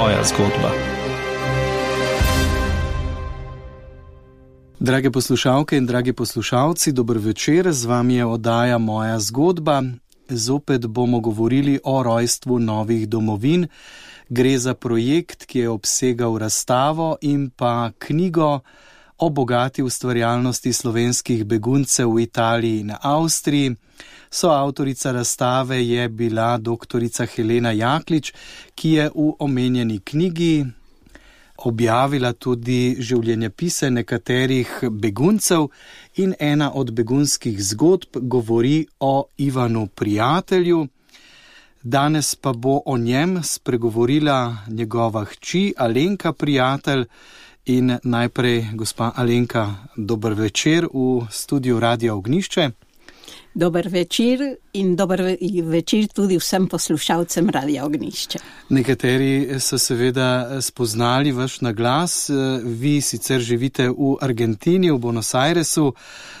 [0.00, 0.70] moja zgodba.
[4.80, 9.82] Drage poslušalke in dragi poslušalci, dober večer, z vami je oddaja Moja zgodba.
[10.28, 13.66] Zopet bomo govorili o rojstvu novih domovin.
[14.28, 18.60] Gre za projekt, ki je obsegal razstavo in pa knjigo
[19.18, 23.76] o bogati ustvarjalnosti slovenskih beguncev v Italiji in Avstriji.
[24.30, 27.26] Soavtorica razstave je bila dr.
[27.34, 28.32] Helena Jaklič,
[28.74, 30.66] ki je v omenjeni knjigi
[31.66, 35.66] objavila tudi življenjepise nekaterih beguncev
[36.22, 40.86] in ena od begunskih zgodb govori o Ivanu Prijatelju.
[41.82, 47.04] Danes pa bo o njem spregovorila njegova hči Alenka Prijatelj
[47.66, 52.89] in najprej gospa Alenka, dober večer v studiu Radio Ognišče.
[53.60, 58.38] Dober večer in dober večer tudi vsem poslušalcem Radio Ognišče.
[58.68, 62.30] Nekateri so seveda spoznali vaš naglas.
[62.64, 65.92] Vi sicer živite v Argentini, v Buenos Airesu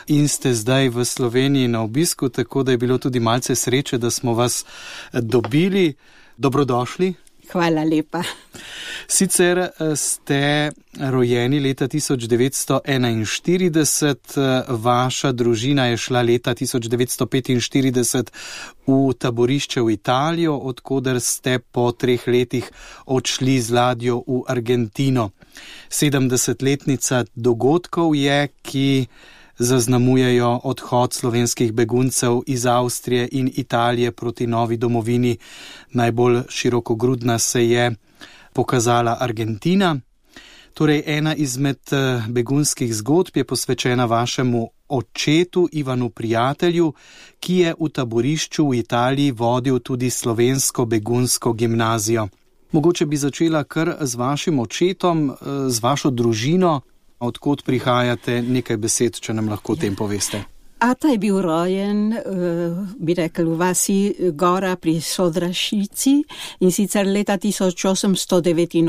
[0.06, 4.10] in ste zdaj v Sloveniji na obisku, tako da je bilo tudi malce sreče, da
[4.10, 4.64] smo vas
[5.12, 5.94] dobili.
[6.40, 7.14] Dobrodošli.
[7.52, 8.22] Hvala lepa.
[9.10, 10.70] Sicer eh, ste
[11.00, 18.30] rojeni leta 1941, eh, vaša družina je šla leta 1945
[18.86, 22.70] v taborišče v Italijo, odkuder ste po treh letih
[23.06, 25.30] odšli z ladjo v Argentino.
[25.90, 29.06] 70-letnica dogodkov je, ki
[29.60, 35.36] zaznamujejo odhod slovenskih beguncev iz Avstrije in Italije proti novi domovini.
[35.92, 37.94] Najbolj širokogrudna se je
[38.52, 39.96] pokazala Argentina.
[40.74, 46.92] Torej, ena izmed eh, begunskih zgodb je posvečena vašemu očetu Ivanu Prijatelju,
[47.40, 52.28] ki je v taborišču v Italiji vodil tudi slovensko begunsko gimnazijo.
[52.72, 55.34] Mogoče bi začela kar z vašim očetom, eh,
[55.68, 56.80] z vašo družino,
[57.20, 60.40] Odkud prihajate, nekaj besed, če nam lahko o tem poveste?
[60.80, 66.24] Ata je bil rojen, uh, bi rekel, v vasi Gora pri Sodrašici
[66.64, 68.80] in sicer leta 1889.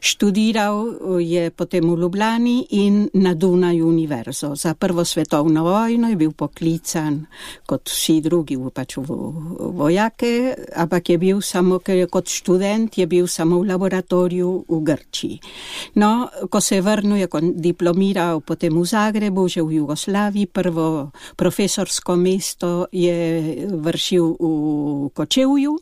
[0.00, 4.54] Študiral eh, je potem v Ljubljani in na Dunaju univerzo.
[4.54, 7.26] Za prvo svetovno vojno je bil poklican
[7.66, 9.02] kot vsi drugi pač v
[9.80, 14.80] vojake, ampak je bil samo, ker je kot študent, je bil samo v laboratoriju v
[14.84, 15.40] Grčiji.
[15.94, 22.16] No, ko se je vrnil, je diplomiral potem v Zagrebu, že v Jugoslaviji, prvo profesorsko
[22.16, 25.78] mesto je vršil v Kočevju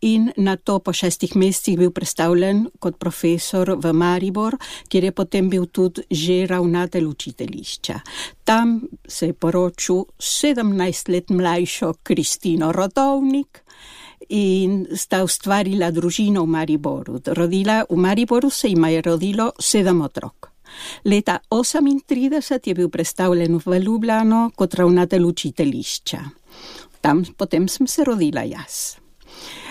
[0.00, 4.56] in na to po šestih mesecih bil predstavljen kot profesor v Maribor,
[4.88, 8.00] kjer je potem bil tudi že ravnatelj učiteljišča.
[8.44, 13.64] Tam se je poročil 17 let mlajšo Kristino Rodovnik.
[14.28, 17.20] In sta ustvarila družino v Mariboru.
[17.26, 20.57] Rodila, v Mariboru se jim je rodilo sedem otrok.
[21.04, 26.20] Leta 1938 je bil predstavljen v Ljubljano kot ravnatelj učiteljišča.
[27.00, 28.98] Tam potem sem se rodila jaz.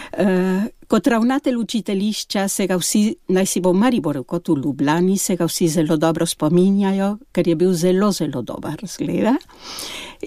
[0.08, 5.18] Uh, kot ravnatelj učiteljišča se ga vsi, naj si bo v Mariboru kot v Ljubljani,
[5.18, 9.36] se ga vsi zelo dobro spominjajo, ker je bil zelo, zelo dober, zgleda.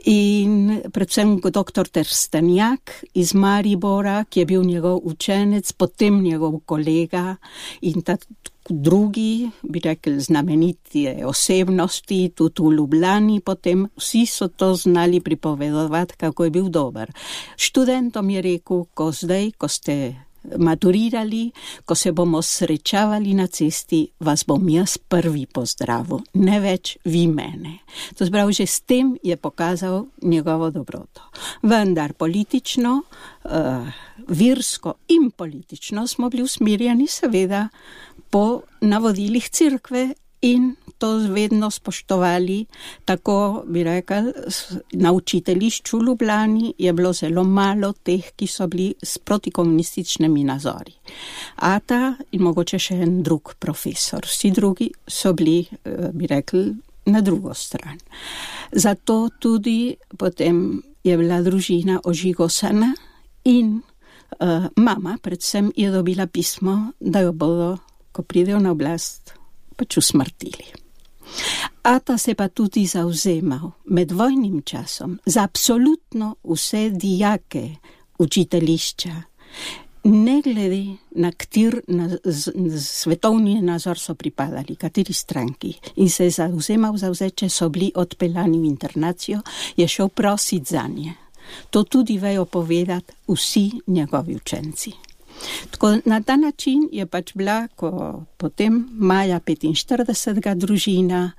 [0.05, 1.89] In predvsem dr.
[1.89, 7.37] Terstenjak iz Maribora, ki je bil njegov učenec, potem njegov kolega
[7.81, 8.19] in ta
[8.71, 16.45] drugi, bi rekel, znameniti osebnosti, tudi v Ljubljani, potem vsi so to znali pripovedovati, kako
[16.45, 17.13] je bil dober.
[17.57, 20.15] Študentom je rekel, ko zdaj, ko ste
[20.59, 21.51] maturirali,
[21.85, 27.81] ko se bomo srečavali na cesti, vas bom jaz prvi pozdravil, ne več vi mene.
[28.17, 31.29] To zbrav, že s tem je pokazal njegovo dobroto.
[31.63, 33.03] Vendar politično,
[33.45, 33.89] uh,
[34.29, 37.69] virsko in politično smo bili usmirjeni seveda
[38.31, 42.67] po navodilih crkve in to vedno spoštovali,
[43.05, 44.33] tako bi rekel,
[44.93, 50.93] na učiteljišču v Ljubljani je bilo zelo malo teh, ki so bili s protikomunističnimi nazori.
[51.57, 56.73] Ata in mogoče še en drug profesor, vsi drugi so bili, eh, bi rekel,
[57.05, 57.99] na drugo stran.
[58.73, 62.95] Zato tudi potem je bila družina ožigosana
[63.45, 63.81] in
[64.41, 67.79] uh, mama predvsem je dobila pismo, da jo bodo,
[68.13, 69.35] ko pridejo na oblast,
[69.77, 70.67] pač usmrtili.
[71.83, 77.77] Ata se pa tudi zauzemal med vojnim časom za absolutno vse dijake
[78.19, 79.23] učiteljišča,
[80.05, 85.75] ne glede na kater na, z, svetovni nazor so pripadali, kateri stranki.
[85.97, 89.41] In se je zauzemal za vse, če so bili odpeljani v internacijo,
[89.77, 91.15] je šel prositi za nje.
[91.71, 94.93] To tudi vejo povedati vsi njegovi učenci.
[95.71, 100.55] Tako na ta način je pač bila, ko potem maja 45.
[100.55, 101.31] družina,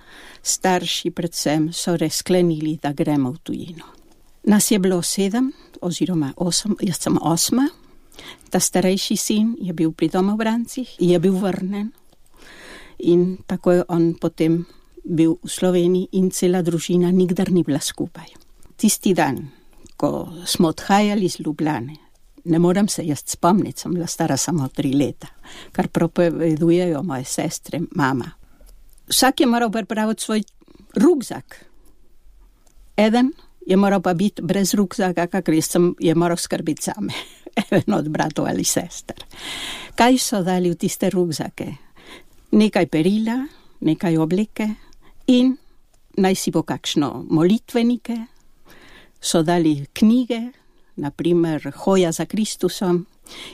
[0.41, 3.85] starši predvsem so res sklenili, da gremo v tujino.
[4.43, 5.51] Nas je bilo sedem,
[5.81, 7.67] oziroma osem, jaz sem osma,
[8.49, 11.91] ta starejši sin je bil pri domobrancih, je bil vrnen
[13.01, 14.65] in tako je on potem
[15.03, 18.29] bil v Sloveniji in cela družina nikdar ni bila skupaj.
[18.77, 19.49] Tisti dan,
[19.97, 21.95] ko smo odhajali iz Ljubljane,
[22.43, 25.27] ne morem se jaz spomniti, sem bila stara samo tri leta,
[25.71, 28.31] kar propovedujejo moje sestre, mama.
[29.09, 30.43] Vsak je moral pripraviti svoj
[30.95, 31.65] rukzak.
[32.97, 33.31] Eden
[33.67, 37.13] je moral pa biti brez rukzaka, ker sem je moral skrbiti same,
[37.61, 39.25] eden od bratov ali sester.
[39.95, 41.67] Kaj so dali v tiste rukzake?
[42.51, 43.37] Nekaj perila,
[43.79, 44.67] nekaj oblike
[45.27, 45.55] in
[46.17, 48.17] naj si bo kakšno molitvenike,
[49.21, 50.41] so dali knjige,
[50.95, 53.05] naprimer Hoja za Kristusom,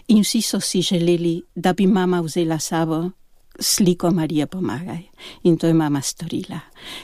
[0.07, 3.09] in vsi so si želeli, da bi mama vzela sabo
[3.59, 5.01] sliko Marije pomagaj.
[5.43, 6.59] In to je mama storila.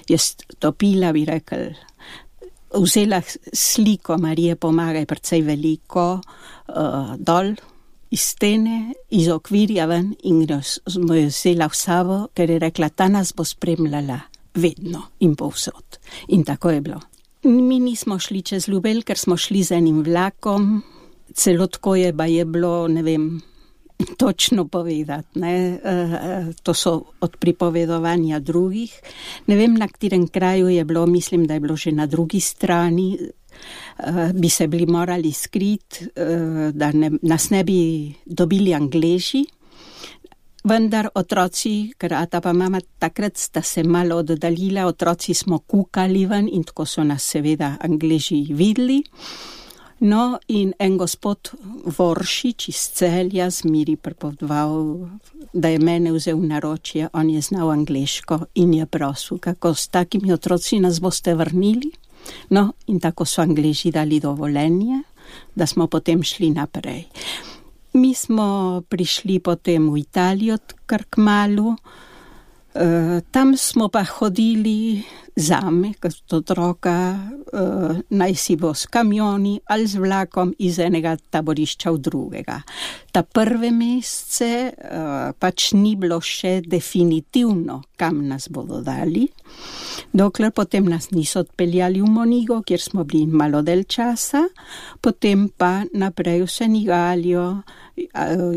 [0.07, 1.73] Jaz topila bi rekel,
[2.73, 3.21] vzela
[3.53, 6.21] sliko Marije pomagaj, precej veliko,
[6.67, 7.55] uh, dol
[8.11, 13.07] iz stene, iz okvirja ven in smo jo vzela v sabo, ker je rekla, ta
[13.07, 14.19] nas bo spremljala
[14.53, 15.97] vedno in povsod.
[16.27, 16.99] In tako je bilo.
[17.43, 20.81] Mi nismo šli čez Ljubel, ker smo šli z enim vlakom,
[21.33, 23.41] celo tako je, je bilo, ne vem,
[24.17, 25.39] točno povedati.
[25.43, 28.93] Eh, to so od pripovedovanja drugih.
[29.47, 33.17] Ne vem, na katerem kraju je bilo, mislim, da je bilo že na drugi strani,
[33.19, 39.45] eh, bi se bili morali skriti, eh, da ne, nas ne bi dobili angleži.
[40.63, 46.47] Vendar otroci, ker ata pa mama takrat sta se malo oddaljila, otroci smo kukali ven
[46.47, 49.01] in tako so nas seveda angleži videli.
[49.99, 51.51] No, in en gospod
[51.97, 55.07] Voršič iz celja zmiri prepovedal,
[55.53, 59.87] da je mene vzel v naročje, on je znal angliško in je prosil, kako s
[59.87, 61.91] takimi otroci nas boste vrnili.
[62.49, 65.03] No, in tako so angliži dali dovoljenje,
[65.55, 67.03] da smo potem šli naprej.
[67.93, 70.57] Mi smo prišli potem v Italijo,
[70.89, 71.75] kar k malu.
[72.73, 75.03] Uh, tam smo pa hodili
[75.35, 76.95] zame, kot otroka,
[77.53, 82.57] uh, naj si bo s kamioni ali z vlakom iz enega taborišča v drugega.
[83.13, 89.27] Ta prve mesece uh, pač ni bilo še definitivno, kam nas bodo dali,
[90.09, 94.47] dokler potem nas niso odpeljali v Monigo, kjer smo bili malo del časa,
[95.01, 97.47] potem pa naprej v Senigalijo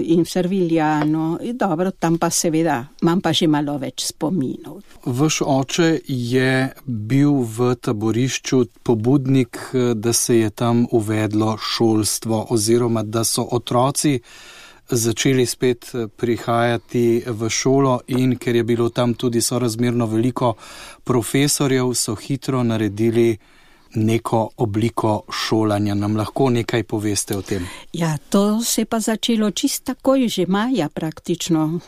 [0.00, 4.80] in Serviljano, in dobro, tam pa seveda imam pa že malo več spominov.
[5.04, 9.58] Vaš oče je bil v taborišču pobudnik,
[9.94, 14.20] da se je tam uvedlo šolstvo oziroma da so otroci
[14.88, 20.54] začeli spet prihajati v šolo in ker je bilo tam tudi sorazmerno veliko
[21.04, 23.36] profesorjev, so hitro naredili
[23.96, 25.94] neko obliko šolanja.
[25.94, 27.66] Nam lahko nekaj poveste o tem?
[27.92, 31.80] Ja, to se je pa začelo čisto takoj, že maja praktično,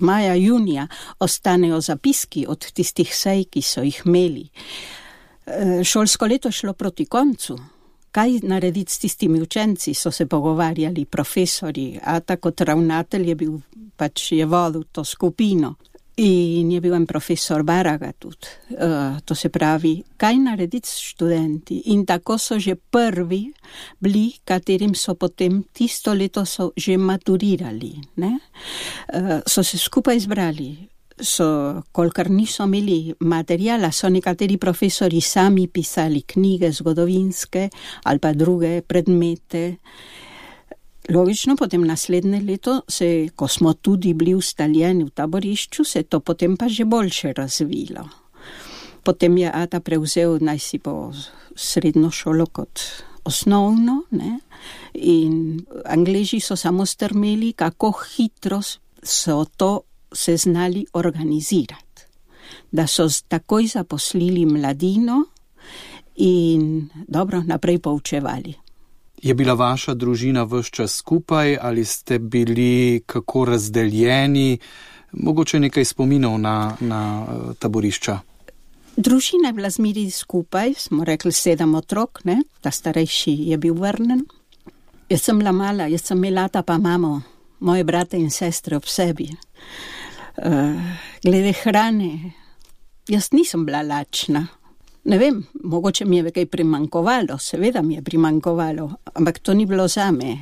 [0.00, 0.86] maja, junija,
[1.18, 4.48] ostanejo zapiski od tistih sej, ki so jih imeli.
[5.46, 7.58] E, šolsko leto šlo proti koncu.
[8.10, 13.58] Kaj narediti s tistimi učenci, so se pogovarjali profesori, a tako ravnatelj je bil
[13.96, 15.74] pač je vodil to skupino.
[16.16, 18.48] In je bil en profesor Baraga tudi,
[18.80, 21.82] uh, to se pravi, kaj narediti s študenti.
[21.92, 23.52] In tako so že prvi
[24.00, 26.44] bili, katerim so potem tisto leto
[26.76, 27.92] že maturirali.
[28.16, 30.88] Uh, so se skupaj zbrali,
[31.20, 37.68] so, kolikor niso imeli materijala, so nekateri profesori sami pisali knjige zgodovinske
[38.04, 39.76] ali pa druge predmete.
[41.08, 46.20] Logično, potem naslednje leto, se, ko smo tudi bili ustaljeni v taborišču, se je to
[46.20, 48.08] potem pa že boljše razvilo.
[49.02, 51.12] Potem je Ata prevzel naj si po
[51.54, 52.80] srednjo šolo kot
[53.24, 54.38] osnovno ne?
[54.94, 58.60] in angliži so samo strmeli, kako hitro
[59.02, 59.80] so to
[60.12, 62.02] se znali organizirati.
[62.72, 65.24] Da so takoj zaposlili mladino
[66.16, 68.65] in dobro naprej poučevali.
[69.22, 74.58] Je bila vaša družina vse čas skupaj ali ste bili kako razdeljeni?
[75.12, 78.18] Mogoče nekaj spominov na, na eh, taborišča.
[78.96, 82.42] Družina je bila zmeri skupaj, smo rekli sedem otrok, ne?
[82.60, 84.24] ta starejši je bil vrnen.
[85.08, 87.20] Jaz sem bila mala, jaz sem imela ta pa mamo,
[87.60, 89.28] moje brate in sestre ob sebi.
[90.36, 90.80] Uh,
[91.22, 92.32] glede hrane,
[93.08, 94.46] jaz nisem bila lačna,
[95.06, 99.88] Ne vem, mogoče mi je kaj primankovalo, seveda mi je primankovalo, ampak to ni bilo
[99.88, 100.38] za me.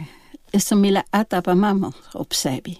[0.52, 2.72] Jaz sem imela ata pa mamo ob sebi.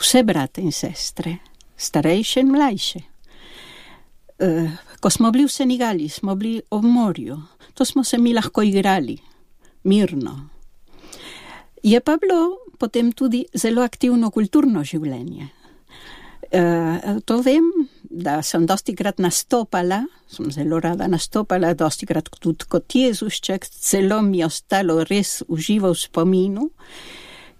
[0.00, 1.36] Vse brate in sestre,
[1.76, 3.00] starejše in mlajše.
[4.40, 7.38] Uh, ko smo bili v Senegali, smo bili ob morju,
[7.74, 9.18] to smo se mi lahko igrali,
[9.84, 10.48] mirno.
[11.82, 15.48] Je pa bilo potem tudi zelo aktivno kulturno življenje.
[16.52, 17.72] Uh, to vem,
[18.10, 24.20] da sem dosti krat nastopala, sem zelo rada nastopala, dosti krat tudi kot Jezušček, celo
[24.26, 26.70] mi je ostalo res uživo v spominu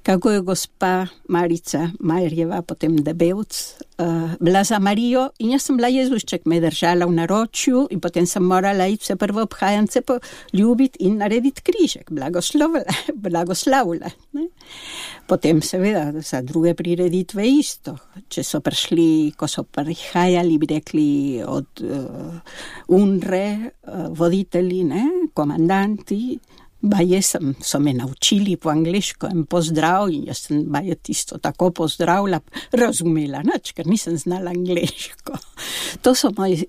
[0.02, 5.88] kako je gospa Marica Majerjeva, potem Debevc, uh, bila za Marijo in jaz sem bila
[5.88, 11.18] Jezušček, me držala v naročju in potem sem morala iti vse prvo obhajance poljubiti in
[11.20, 12.10] narediti križek,
[13.24, 14.10] blagoslavila.
[15.26, 17.96] Potem seveda za druge prireditve isto.
[18.28, 21.08] Če so prišli, ko so prihajali, bi rekli
[21.46, 22.40] od uh,
[22.88, 25.04] UNRE, uh, voditelji, ne,
[25.34, 26.38] komandanti,
[26.80, 31.70] Baje sem, so me naučili po angliško en pozdrav in jaz sem baje tisto tako
[31.70, 32.40] pozdravila,
[32.72, 35.36] razumela, nač, ker nisem znala angliško.
[36.02, 36.64] To so moji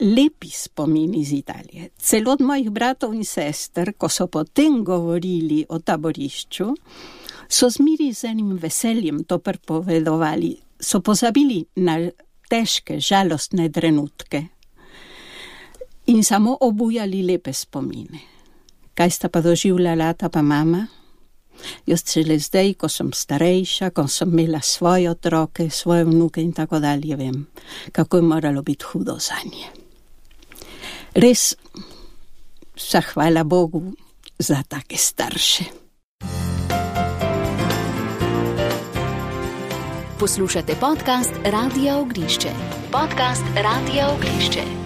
[0.00, 1.88] lepi spomini iz Italije.
[1.98, 6.70] Celo od mojih bratov in sester, ko so potem govorili o taborišču,
[7.48, 11.98] so z enim veseljem to prepovedovali, so pozabili na
[12.48, 14.46] težke, žalostne trenutke
[16.06, 18.29] in samo obujali lepe spomine.
[19.00, 20.86] Kaj sta pa doživljala ta pa mama?
[21.86, 26.78] Jaz šele zdaj, ko sem starejša, ko sem imela svoje otroke, svoje vnuke in tako
[26.78, 27.46] dalje, vem,
[27.92, 29.70] kako je moralo biti hudo za nje.
[31.14, 31.56] Res,
[32.90, 33.82] zahvala Bogu
[34.38, 35.64] za take starše.
[40.18, 42.50] Poslušate podcast Radio Ognišče.
[42.92, 44.79] Podcast Radio Ognišče.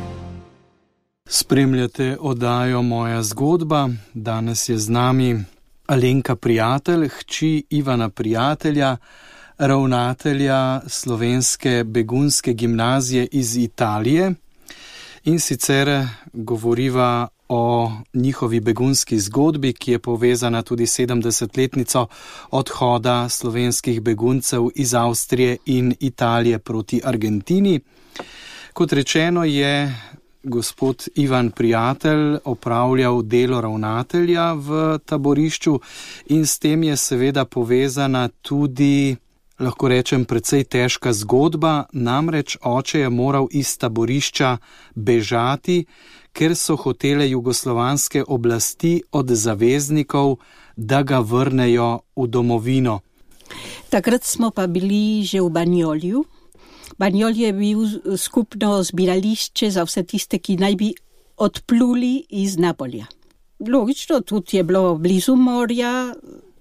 [1.29, 3.89] Spremljate oddajo Moja zgodba.
[4.15, 5.45] Danes je z nami
[5.87, 8.97] Alenka Prijatelj, hči Ivana Prijatelja,
[9.59, 14.35] ravnatelja slovenske begunske gimnazije iz Italije.
[15.25, 22.07] In sicer govoriva o njihovi begunski zgodbi, ki je povezana tudi s 70-letnico
[22.51, 27.81] odhoda slovenskih beguncev iz Avstrije in Italije proti Argentini.
[28.73, 29.95] Kot rečeno, je
[30.45, 35.79] gospod Ivan Prijatelj opravljal delo ravnatelja v taborišču
[36.27, 39.17] in s tem je seveda povezana tudi,
[39.59, 44.57] lahko rečem, precej težka zgodba, namreč oče je moral iz taborišča
[44.95, 45.85] bežati,
[46.33, 50.37] ker so hotele jugoslovanske oblasti od zaveznikov,
[50.77, 53.01] da ga vrnejo v domovino.
[53.91, 56.25] Takrat smo pa bili že v Banjolju.
[56.99, 57.83] Banjol je bil
[58.17, 60.93] skupno zbirališče za vse tiste, ki naj bi
[61.37, 63.07] odpluli iz Napolja.
[63.69, 66.15] Logično, tudi je bilo blizu morja,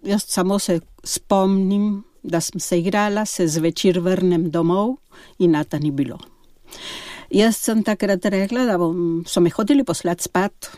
[0.03, 4.95] jaz samo se spomnim, da sem se igrala, se zvečer vrnem domov
[5.39, 6.19] in na ta ni bilo.
[7.33, 10.69] Jaz sem takrat rekla, da bom, so me hodili poslati spat,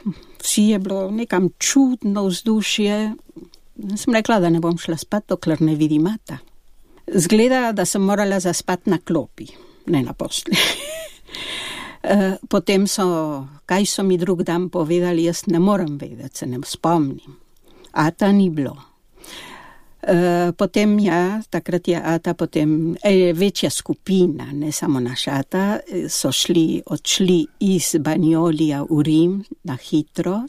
[0.41, 3.13] vsi je bilo nekam čudno vzdušje.
[3.97, 6.37] Sem rekla, da ne bom šla spat, dokler ne vidim mata.
[7.13, 9.47] Zgleda, da sem morala zaspati na klopi,
[9.87, 10.57] ne na posli.
[12.05, 13.05] Eh, potem so,
[13.65, 17.33] kaj so mi drug dan povedali, jaz ne morem vedeti, se ne spomnim.
[17.97, 18.75] Ata ni bilo.
[20.05, 26.31] Eh, potem ja, takrat je Ata, potem e, večja skupina, ne samo naša Ata, so
[26.31, 30.43] šli, odšli iz Banjolija v Rim na hitro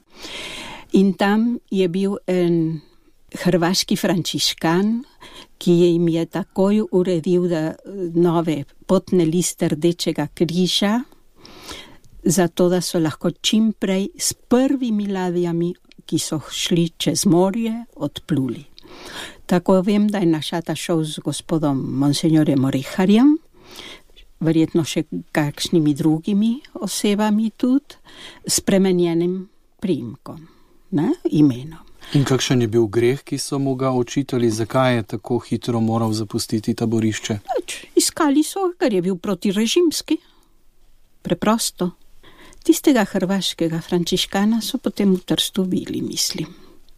[0.92, 2.82] in tam je bil en
[3.32, 5.04] hrvaški frančiškan,
[5.58, 7.48] ki jim je takoj uredil
[8.14, 11.00] nove potne liste Rdečega križa,
[12.24, 15.74] zato da so lahko čim prej s prvimi ladjami,
[16.06, 18.64] ki so šli čez morje, odpluli.
[19.46, 23.36] Tako vem, da je našata šel z gospodom monsenjorem Oreharjem,
[24.40, 27.98] verjetno še kakšnimi drugimi osebami tudi,
[28.46, 29.40] spremenjenim
[29.80, 30.46] primkom,
[30.90, 31.85] ne, imenom.
[32.14, 36.12] In kakšen je bil greh, ki so mu ga očitali, zakaj je tako hitro moral
[36.14, 37.38] zapustiti taborišče?
[37.50, 40.18] Noč, iskali so, ker je bil protirežimski.
[41.26, 41.90] Preprosto.
[42.62, 46.54] Tistega hrvaškega frančiškana so potem v Trstu ubili, mislim.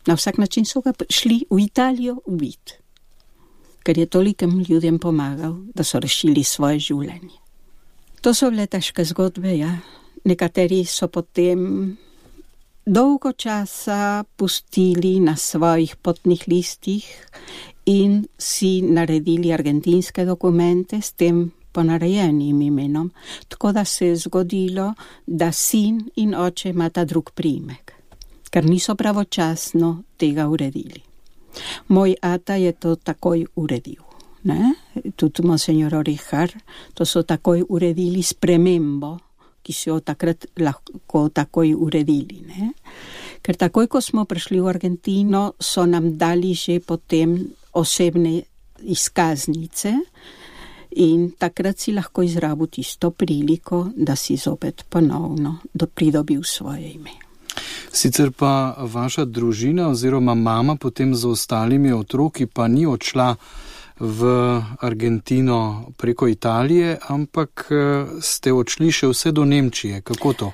[0.07, 2.77] Na vsak način so ga šli v Italijo ubiti,
[3.85, 7.37] ker je tolikem ljudem pomagal, da so rešili svoje življenje.
[8.21, 9.73] To so bile težke zgodbe, ja.
[10.25, 11.97] Nekateri so potem
[12.89, 17.05] dolgo časa pustili na svojih potnih listih
[17.87, 23.11] in si naredili argentinske dokumente s tem ponarejenim imenom,
[23.49, 24.95] tako da se je zgodilo,
[25.27, 27.93] da sin in oče imata drug primek,
[28.51, 31.03] ker niso pravočasno tega uredili.
[31.89, 34.03] Moj ata je to takoj uredil.
[34.43, 34.75] Ne?
[35.17, 36.53] Tudi monsignor Orihar,
[36.95, 39.19] to so takoj uredili spremembo,
[39.69, 42.41] ki so jo takrat lahko takoj uredili.
[42.49, 42.73] Ne?
[43.45, 47.37] Ker takoj, ko smo prišli v Argentino, so nam dali že potem
[47.77, 48.41] osebne
[48.89, 49.93] izkaznice
[50.97, 55.59] in takrat si lahko izrabil tisto priliko, da si zopet ponovno
[55.95, 57.13] pridobil svoje ime.
[57.93, 63.35] Sicer pa vaša družina oziroma mama potem z ostalimi otroki pa ni odšla
[64.01, 64.23] v
[64.81, 70.01] Argentino preko Italije, ampak eh, ste odšli še vse do Nemčije.
[70.03, 70.51] Kako to?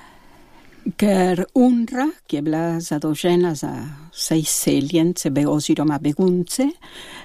[0.97, 3.71] Ker UNRA, ki je bila zadolžena za
[4.13, 6.67] vse izseljence oziroma begunce,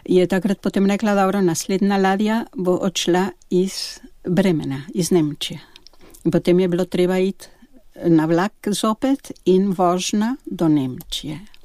[0.04, 5.60] je takrat potem rekla, da naslednja ladja bo odšla iz Bremena, iz Nemčije.
[6.24, 7.48] In potem je bilo treba iti
[8.04, 11.59] na vlak zopet in vožna do Nemčije.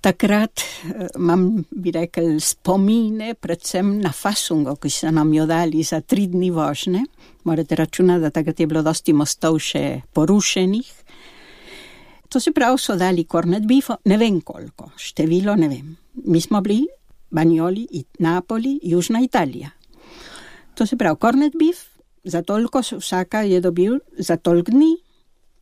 [0.00, 6.00] Takrat eh, imam, bi rekel, spomine predvsem na fasungo, ki so nam jo dali za
[6.00, 7.04] tri dni vožne.
[7.44, 10.92] Morate računati, da takrat je bilo dosti mostov še porušenih.
[12.28, 15.96] To se pravi, so dali kornet bifo, ne vem koliko, število ne vem.
[16.26, 16.86] Mi smo bili
[17.30, 17.86] Banjoli,
[18.18, 19.70] Napoli, Južna Italija.
[20.74, 21.86] To se pravi, kornet bif,
[22.24, 24.96] za toliko vsaka je dobil, za toliko dni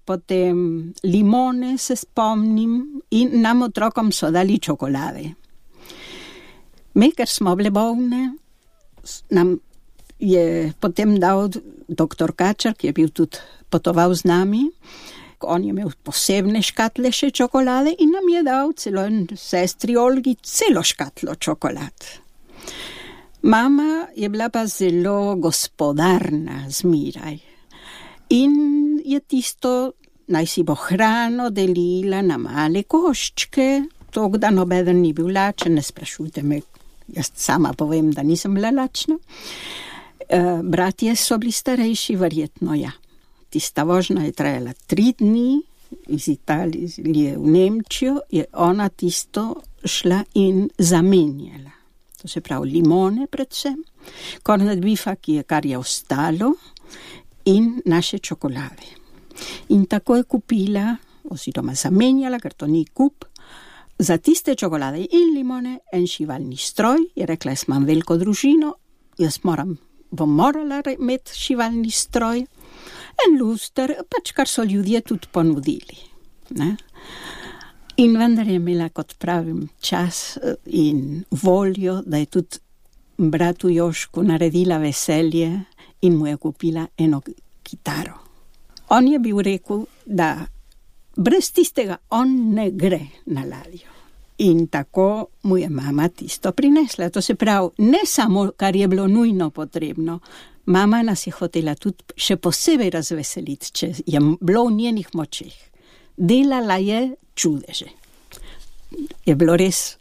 [0.05, 5.33] potem limone, se spomnim, in nam otrokom so dali čokolade.
[6.95, 8.35] Mi, ker smo bile bolne,
[9.31, 9.57] nam
[10.19, 11.51] je potem dal
[11.89, 14.65] doktor Kačar, ki je bil tudi potoval z nami.
[15.45, 20.39] On je imel posebne škatle še čokolade in nam je dal celo en sestri Olgi
[20.41, 22.07] celo škatlo čokolad.
[23.45, 27.37] Mama je bila pa zelo gospodarna zmiraj.
[28.33, 28.55] In
[29.05, 29.93] je tisto,
[30.33, 33.69] naj si bo hrano delila na male koščke,
[34.15, 36.61] to, da nobeden ni bil lačen, ne sprašujte me,
[37.13, 39.19] jaz sama povem, da nisem bila lačna.
[40.25, 42.93] E, bratje so bili starejši, verjetno ja.
[43.51, 45.61] Tista vožnja je trajala tri dni,
[46.09, 51.71] iz Italije v Nemčijo, je ona tisto šla in zamenjala.
[52.23, 53.83] To se pravi limone predvsem,
[54.43, 56.55] kornet bifa, ki je kar je ostalo,
[57.45, 58.87] in naše čokolade.
[59.69, 60.97] In tako je kupila,
[61.31, 63.25] oziroma zamenjala, ker to ni kup,
[63.99, 66.99] za tiste čokolade in limone en šivalni stroj.
[67.17, 68.75] Je rekla, jaz imam veliko družino,
[69.19, 69.77] jaz moram,
[70.11, 72.45] bom morala imeti šivalni stroj,
[73.25, 75.99] en luster, pač kar so ljudje tudi ponudili.
[76.51, 76.77] Ne?
[77.97, 82.59] In vendar je imela, kot pravim, čas eh, in voljo, da je tudi
[83.17, 85.61] bratu Jošku naredila veselje
[86.05, 87.23] in mu je kupila eno
[87.63, 88.19] kitaro.
[88.89, 90.47] On je bil rekel, da
[91.17, 93.91] brez tistega on ne gre na ladjo.
[94.39, 97.11] In tako mu je mama tisto prinesla.
[97.11, 100.19] To se pravi, ne samo, kar je bilo nujno potrebno,
[100.67, 105.55] mama nas je hotela tudi še posebej razveseliti, če je bilo v njenih močeh.
[106.17, 107.87] Delala je čudeže.
[109.27, 109.97] Je bilo res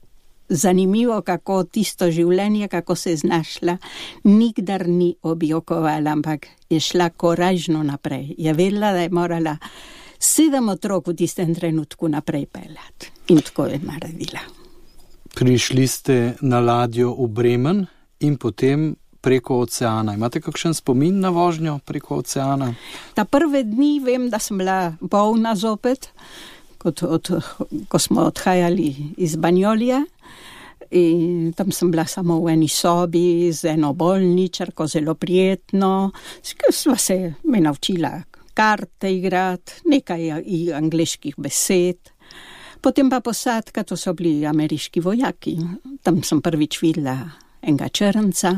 [0.50, 3.78] zanimivo, kako tisto življenje, kako se je znašla,
[4.24, 8.36] nikdar ni objokovala, ampak je šla koražno naprej.
[8.38, 9.58] Je vedela, da je morala
[10.20, 13.12] sedem otrok v tistem trenutku naprej peljati.
[13.28, 14.44] In tako je naredila.
[15.34, 17.86] Prišli ste na ladjo v Bremen
[18.20, 20.14] in potem preko oceana.
[20.14, 22.74] Imate kakšen spomin na vožnjo preko oceana?
[23.16, 26.12] Ta prve dni vem, da sem bila bolna zopet,
[26.78, 27.32] kot od,
[27.88, 30.04] ko smo odhajali iz Banjolija.
[30.94, 36.12] In tam sem bila samo v eni sobi z eno bolničarko, zelo prijetno,
[36.70, 38.22] sva se me naučila
[38.54, 40.32] karte igrati, nekaj
[40.78, 42.14] angliških besed.
[42.82, 45.58] Potem pa posadka, to so bili ameriški vojaki.
[46.04, 47.16] Tam sem prvič videla
[47.64, 48.52] enega črnca,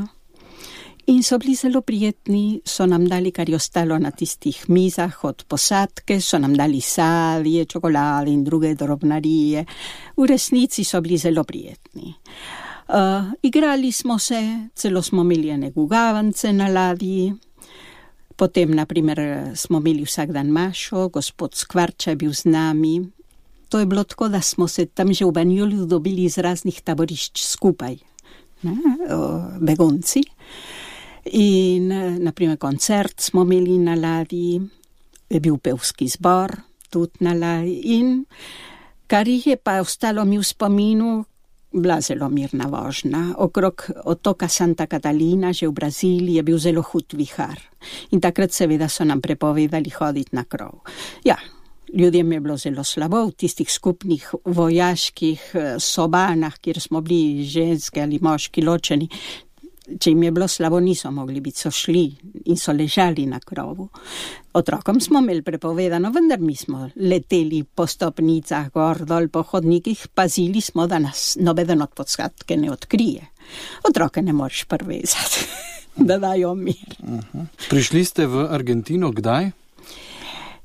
[1.07, 5.43] In so bili zelo prijetni, so nam dali, kar je ostalo na tistih mizah od
[5.47, 9.65] posadke, so nam dali sadje, čokolade in druge drobnarije.
[10.17, 12.13] V resnici so bili zelo prijetni.
[12.87, 17.33] Uh, igrali smo se, celo smo imeli ene gugavance na ladji.
[18.35, 19.19] Potem, naprimer,
[19.55, 23.11] smo imeli vsak dan mašo, gospod Skvarča je bil z nami.
[23.69, 27.43] To je bilo tako, da smo se tam že v Banjolu dobili iz raznih taborišč
[27.43, 27.97] skupaj,
[28.63, 28.75] ne,
[29.61, 30.23] begunci.
[31.31, 31.87] In
[32.23, 34.61] naprimer koncert smo imeli na ladji,
[35.29, 36.53] je bil pevski zbor
[36.89, 37.81] tudi na ladji.
[37.97, 38.25] In
[39.07, 41.25] kar jih je pa ostalo mi v spominu,
[41.75, 43.33] bila zelo mirna vožnja.
[43.37, 47.59] Okrog otoka Santa Catalina, že v Braziliji, je bil zelo hud vihar.
[48.11, 50.85] In takrat seveda so nam prepovedali hoditi na krov.
[51.23, 51.37] Ja,
[51.93, 58.01] Ljudem je bilo zelo slabo v tistih skupnih vojaških eh, sobanah, kjer smo bili ženske
[58.01, 59.07] ali moški ločeni.
[59.85, 62.15] Če jim je bilo slabo, niso mogli biti, so šli
[62.49, 63.85] in so ležali na krovu.
[64.57, 70.61] Otrokom smo imeli prepovedano, vendar mi smo leteli po stopnicah, gor dol po hodnikih, pazili
[70.61, 73.27] smo, da nas nobeden od podskatke ne odkrije.
[73.89, 75.45] Otroke ne moreš prvezati,
[76.07, 76.95] da dajo mir.
[76.99, 77.45] -huh.
[77.69, 79.51] Prišli ste v Argentino kdaj?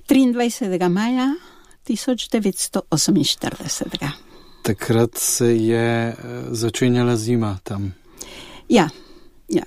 [0.08, 0.88] 23.
[0.88, 1.34] maja
[1.88, 4.10] 1948.
[4.62, 6.14] Takrat se je eh,
[6.50, 7.94] začenjala zima tam.
[8.68, 8.88] Ja,
[9.50, 9.66] ja.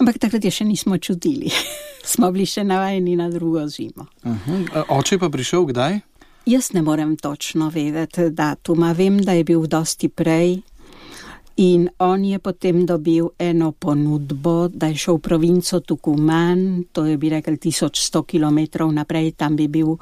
[0.00, 1.50] ampak takrat je še nismo čutili.
[2.12, 4.06] Smo bili še navajeni na drugo zimo.
[4.24, 4.84] Uh -huh.
[4.88, 6.00] Oče pa prišel kdaj?
[6.46, 8.92] Jaz ne morem točno vedeti datuma.
[8.92, 10.62] Vem, da je bil dosti prej,
[11.60, 17.18] In on je potem dobil eno ponudbo, da je šel v provinco Tukuman, to je
[17.20, 19.98] bi rekel 1100 km naprej, tam bi bil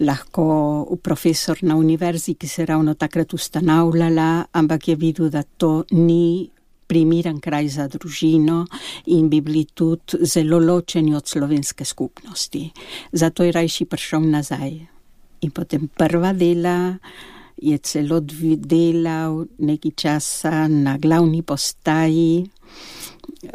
[0.00, 6.48] lahko profesor na univerzi, ki se ravno takrat ustanavljala, ampak je videl, da to ni
[6.88, 8.64] primeren kraj za družino
[9.06, 12.70] in bi bili tudi zelo ločeni od slovenske skupnosti.
[13.12, 14.78] Zato je rajši prišel nazaj.
[15.40, 16.96] In potem prva dela
[17.56, 22.46] je celo delal nekaj časa na glavni postaji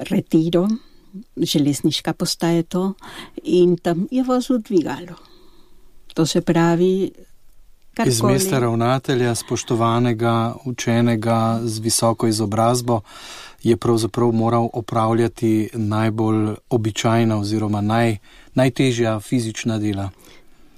[0.09, 0.67] Retiro,
[1.37, 2.93] železniška postaja to,
[3.43, 5.17] in tam je vozil dvigalo.
[6.13, 7.11] To se pravi.
[7.93, 8.13] Karkoli.
[8.13, 13.01] Iz mesta ravnatelja, spoštovanega, učenega z visoko izobrazbo,
[13.63, 18.17] je pravzaprav moral opravljati najbolj običajna oziroma naj,
[18.53, 20.09] najtežja fizična dela.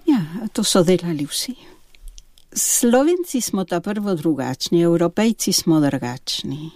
[0.06, 0.22] Ja,
[0.54, 1.56] to so delali vsi.
[2.52, 6.72] Slovenci smo ta prvo drugačni, evropejci smo drugačni.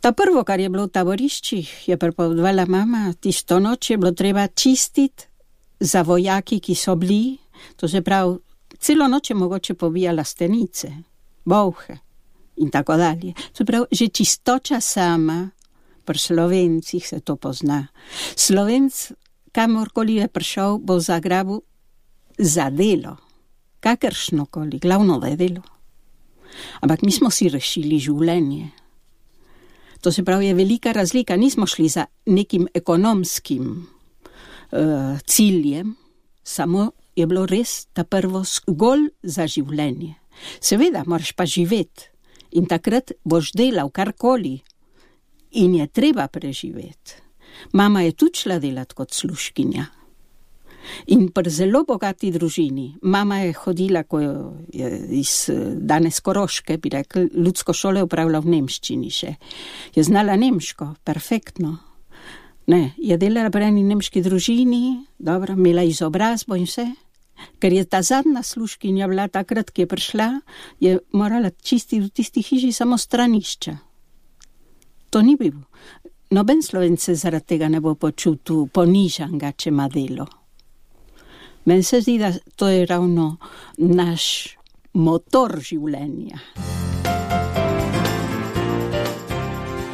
[0.00, 4.46] Ta prvo, kar je bilo v taboriščih, je prepovedala mama, tisto noč je bilo treba
[4.46, 5.24] čistiti
[5.80, 7.38] za vojaki, ki so bili,
[7.76, 8.38] to se pravi,
[8.78, 10.92] celo noč je mogoče pobijala stenice,
[11.44, 11.98] bohe
[12.56, 13.34] in tako dalje.
[13.52, 15.50] Se pravi, že čistoča sama,
[16.04, 17.86] pri slovencih se to pozna.
[18.36, 19.12] Slovenc,
[19.52, 21.60] kamorkoli je prišel, bo zagrabil
[22.38, 23.16] za delo
[23.80, 25.62] kakršno koli, glavno da je delo.
[26.80, 28.70] Ampak mi smo si rešili življenje.
[30.00, 31.36] To se pravi, je velika razlika.
[31.36, 33.86] Nismo šli za nekim ekonomskim
[34.70, 35.96] uh, ciljem,
[36.42, 40.14] samo je bilo res ta prvo zgolj za življenje.
[40.60, 42.10] Seveda, moraš pa živeti
[42.56, 44.58] in takrat boš delal karkoli
[45.58, 47.18] in je treba preživeti.
[47.72, 49.86] Mama je tudi šla delati kot sluškinja.
[51.12, 57.28] In pri zelo bogati družini, mama je hodila, ko je iz danes Koroške, bi rekel,
[57.34, 59.34] ljudsko šole upravljala v Nemščini še.
[59.94, 61.76] Je znala nemško, perfektno.
[62.68, 66.86] Ne, je delala pri eni nemški družini, dobro, imela izobrazbo in vse.
[67.58, 70.28] Ker je ta zadnja služkinja bila takrat, ki je prišla,
[70.80, 73.76] je morala čistiti v tisti hiši samo stranišča.
[75.10, 75.62] To ni bilo.
[76.30, 80.26] Noben slovence zaradi tega ne bo počutil ponižanga, če ima delo.
[81.64, 83.36] Meni se zdi, da to je ravno
[83.78, 84.56] naš
[84.92, 86.40] motor življenja.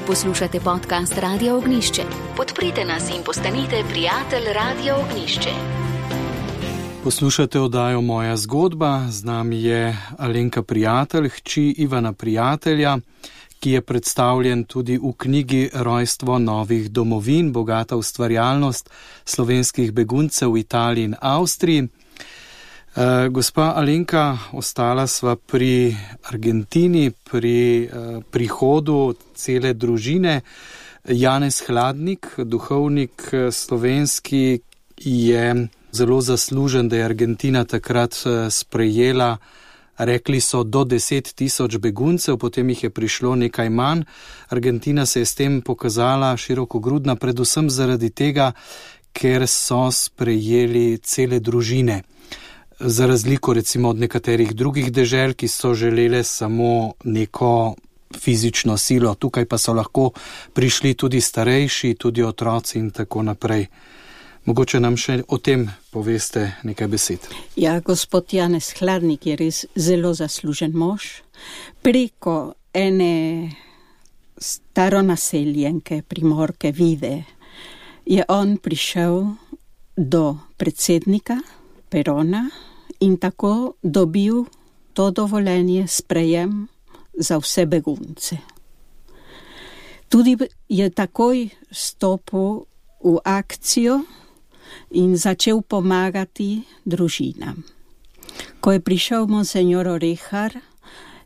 [0.06, 2.02] Poslušate podcast Radio Ognišče.
[2.36, 5.83] Podprite nas in postanite prijatelj Radio Ognišče.
[7.04, 12.98] Poslušate oddajo Moja zgodba, z nami je Alenka Prijatelj, hči Ivana Prijatelja
[13.64, 18.90] ki je predstavljen tudi v knjigi Rojstvo novih domovin, bogata ustvarjalnost
[19.24, 21.82] slovenskih beguncev v Italiji in Avstriji.
[21.82, 25.96] Uh, gospa Alenka, ostala sva pri
[26.28, 30.42] Argentini, pri uh, prihodu cele družine.
[31.08, 34.60] Janez Hladnik, duhovnik eh, slovenski,
[34.96, 38.14] je zelo zaslužen, da je Argentina takrat
[38.50, 39.64] sprejela uh,
[39.98, 44.02] Rekli so do 10 tisoč beguncev, potem jih je prišlo nekaj manj.
[44.48, 48.52] Argentina se je s tem pokazala širokogrudna, predvsem zaradi tega,
[49.12, 52.02] ker so sprejeli cele družine.
[52.80, 57.74] Za razliko recimo od nekaterih drugih dežel, ki so želele samo neko
[58.18, 60.10] fizično silo, tukaj pa so lahko
[60.52, 63.66] prišli tudi starejši, tudi otroci in tako naprej.
[64.44, 67.28] Mogoče nam še o tem poveste nekaj besed.
[67.56, 71.22] Ja, gospod Janez Hladnik je res zelo zaslužen mož.
[71.80, 73.54] Preko ene
[74.36, 77.22] staro naseljenke, primorke vide,
[78.04, 79.32] je on prišel
[79.96, 81.38] do predsednika
[81.88, 82.44] Perona
[83.00, 84.44] in tako dobil
[84.92, 86.66] to dovoljenje sprejem
[87.14, 88.36] za vse begunce.
[90.08, 90.36] Tudi
[90.68, 92.66] je takoj stopil
[93.04, 94.02] v akcijo,
[94.90, 97.64] in začel pomagati družinam.
[98.60, 100.54] Ko je prišel monsignor Orehar,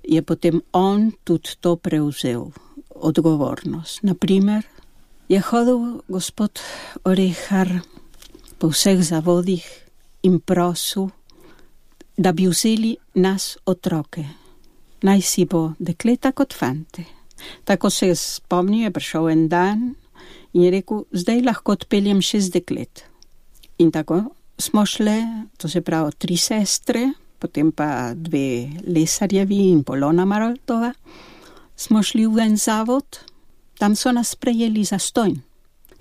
[0.02, 2.50] je potem on tudi to prevzel,
[2.90, 4.02] odgovornost.
[4.02, 4.64] Naprimer,
[5.28, 6.60] je hodil gospod
[7.04, 7.80] Orehar
[8.58, 9.64] po vseh zavodih
[10.22, 11.10] in prosil,
[12.16, 14.24] da bi vzeli nas otroke,
[15.02, 17.04] naj si bo dekleta kot fante.
[17.64, 19.94] Tako se je spomnil, je prišel en dan
[20.52, 23.07] in je rekel, zdaj lahko odpeljem šest deklet.
[23.78, 24.22] In tako
[24.58, 25.22] smo šli,
[25.56, 30.92] to se pravi tri sestre, potem pa dve lesarjevi in polona Maroltova,
[31.76, 33.20] smo šli v en zavod,
[33.78, 35.38] tam so nas prejeli za stojn.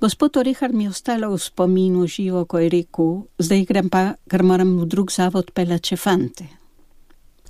[0.02, 4.44] Gospod Orihar mi je ostalo v spominu živo, ko je rekel, zdaj grem pa, ker
[4.44, 6.46] moram v drug zavod pelati fante.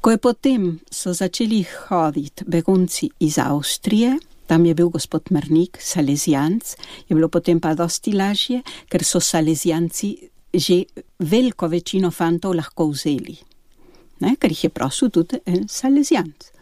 [0.02, 6.76] Ko je potem so začeli hoditi begunci iz Avstrije, tam je bil gospod Mrnik, Salezijanc,
[7.08, 10.16] je bilo potem pa dosti lažje, ker so Salezijanci
[10.58, 10.86] že
[11.20, 13.36] veliko večino fantov lahko vzeli,
[14.24, 16.54] ne, ker jih je prosil tudi en Salezijanc.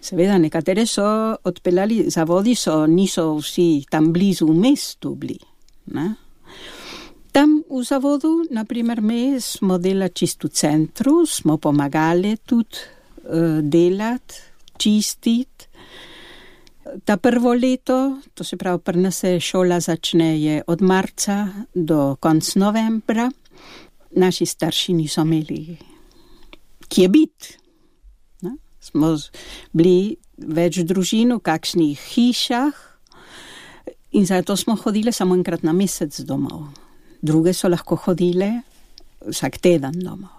[0.00, 1.04] Seveda, nekatere so
[1.44, 5.36] odpeljali zavodi, so, niso vsi tam blizu v mestu bili.
[5.92, 6.14] Ne?
[7.32, 12.80] Tam v zavodu, naprimer, mi smo delali čisto v centru, smo pomagali tudi
[13.28, 14.40] uh, delati,
[14.78, 15.69] čistiti.
[17.04, 22.58] Ta prvo leto, to se pravi, pri nas se šola začne od marca do konca
[22.58, 23.30] novembra,
[24.16, 25.76] naši starši niso imeli
[26.90, 27.56] kje biti
[28.80, 29.14] smo
[29.76, 32.80] bili več družin v kakšnih hišah
[34.16, 36.72] in zato smo hodili samo enkrat na mesec domov.
[37.22, 38.50] Druge so lahko hodile
[39.28, 40.32] vsak teden domov.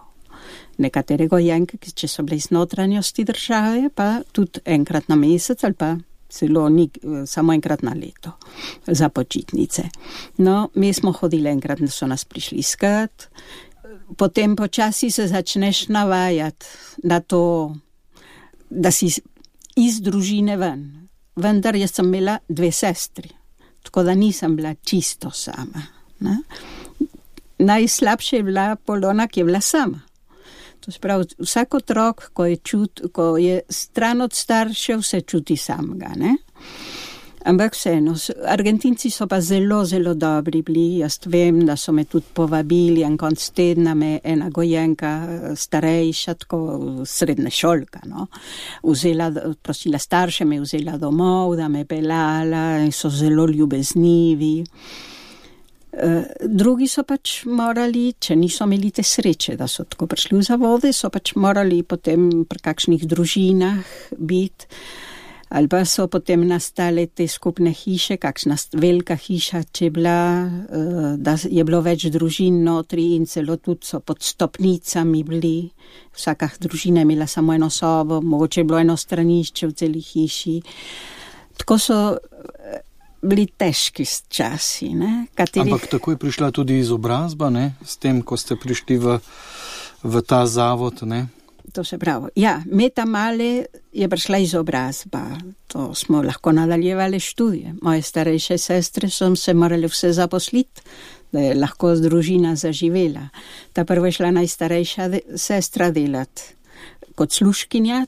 [0.82, 5.93] Nekatere gojenke, če so bile iz notranjosti države, pa tudi enkrat na mesec ali pa
[6.32, 6.89] celo ni,
[7.26, 8.32] samo enkrat na leto
[8.88, 9.84] za počitnice.
[10.38, 13.28] No, mi smo hodili enkrat, da so nas prišli iskat,
[14.17, 16.65] potem počasi se začneš navajati
[17.04, 17.76] na to,
[18.70, 19.12] da si
[19.76, 20.88] iz družine ven.
[21.36, 23.30] Vendar jaz sem imela dve sestri,
[23.84, 25.84] tako da nisem bila čisto sama.
[26.20, 26.38] Ne?
[27.60, 30.02] Najslabše je bila Polona, ki je bila sama.
[30.82, 35.58] To se pravi, vsak otrok, ko je, čut, ko je stran od staršev, se čuti
[35.58, 36.10] samega.
[36.17, 36.38] Ne?
[37.46, 38.13] Ampak vseeno,
[38.46, 41.02] Argentinci so pa zelo, zelo dobri bili.
[41.02, 45.12] Jaz vem, da so me tudi povabili en konc tedna, me ena gojenka,
[45.58, 46.60] starejša, tako
[47.06, 48.04] srednja šolka.
[48.06, 48.28] No?
[48.84, 54.54] Vzela, prosila starše, me vzela domov, da me pelala in so zelo ljubeznivi.
[55.91, 60.45] Uh, drugi so pač morali, če niso imeli te sreče, da so tako prišli v
[60.47, 64.69] zavode, so pač morali potem pri kakšnih družinah biti
[65.51, 71.17] ali pa so potem nastale te skupne hiše, kakšna velika hiša, če je bila, eh,
[71.17, 75.71] da je bilo več družin notri in celo tudi so pod stopnicami bili.
[76.15, 80.62] Vsaka družina je imela samo eno sobo, mogoče je bilo eno stranišče v celi hiši.
[81.58, 82.80] Tako so eh,
[83.22, 84.92] bili težki časi.
[85.36, 85.74] Katerih...
[85.74, 87.76] Ampak tako je prišla tudi izobrazba, ne?
[87.86, 89.20] s tem, ko ste prišli v,
[90.04, 91.06] v ta zavod.
[91.06, 91.28] Ne?
[91.72, 92.28] to se pravi.
[92.36, 95.22] Ja, meta male je prišla izobrazba,
[95.68, 97.76] to smo lahko nadaljevali študije.
[97.82, 100.82] Moje starejše sestre so se morali vse zaposliti,
[101.32, 103.30] da je lahko družina zaživela.
[103.74, 106.42] Ta prva je šla najstarejša de sestra delati
[107.16, 108.06] kot sluškinja,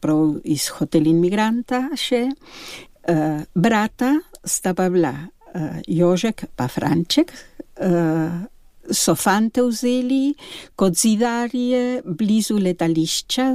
[0.00, 2.28] prav iz hotelin migranta še.
[3.02, 4.12] Uh, brata
[4.44, 5.14] sta pa bila
[5.54, 8.42] uh, Jožek pa Franček, uh,
[8.90, 10.34] so fante vzeli
[10.76, 13.46] kot zidarje blizu letališča.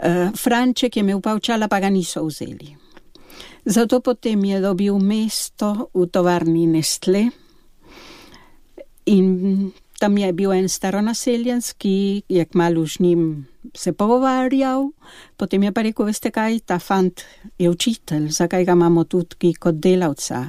[0.00, 2.76] Uh, Franček je imel pa očala, pa ga niso vzeli.
[3.64, 7.28] Zato potem je dobil mesto v tovarni Nestle
[9.04, 9.68] in
[10.00, 13.24] tam je bil en staronaseljenc, ki je kmalo z njim
[13.76, 14.88] se pogovarjal,
[15.36, 17.20] potem je pa rekel, veste kaj, ta fant
[17.60, 20.40] je učitelj, zakaj ga imamo tudi kot delavca,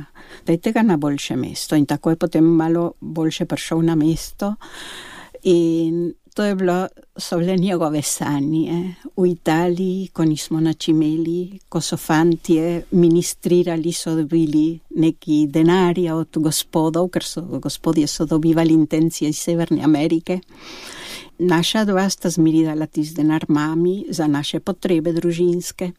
[0.47, 1.75] dajte ga na boljše mesto.
[1.75, 4.55] In tako je potem malo boljše prišel na mesto.
[5.43, 11.81] In to je bilo, so bile njegove sanje v Italiji, ko nismo nič imeli, ko
[11.81, 19.29] so fantje ministrirali, so dobili neki denarja od gospodov, ker so gospodje so dobivali intencije
[19.29, 20.39] iz Severne Amerike.
[21.39, 25.91] Naša dva sta zmirila tisti denar mami za naše potrebe družinske.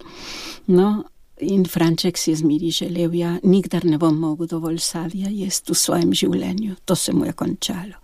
[0.67, 1.05] No,
[1.41, 5.77] in Franček si je zmiri želel, ja, nikdar ne bom mogel dovolj sadja jesti v
[5.77, 7.99] svojem življenju, to se mu je končalo.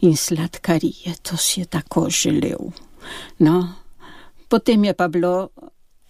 [0.00, 2.70] In sladkarije, to si je tako želel.
[3.38, 3.74] No,
[4.48, 5.48] potem je pa bilo,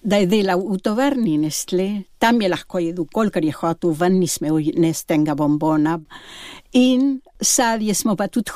[0.03, 4.59] da je delal v tovarni Nestle, tam je lahko jedel, kolikor je hotel, ven nismo
[4.77, 5.99] nesti tega bombona.
[6.73, 8.53] In sadje smo pa tudi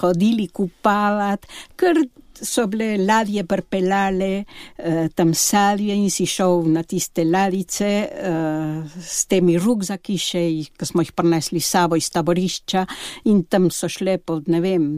[0.00, 2.04] hodili kupavati, ker
[2.42, 9.26] so bile ladje prpelale uh, tam sadje in si šel na tiste ladice uh, s
[9.30, 10.44] temi rugzaki še,
[10.76, 12.86] ki smo jih prinesli sabo iz taborišča
[13.30, 14.88] in tam so šle po, ne vem,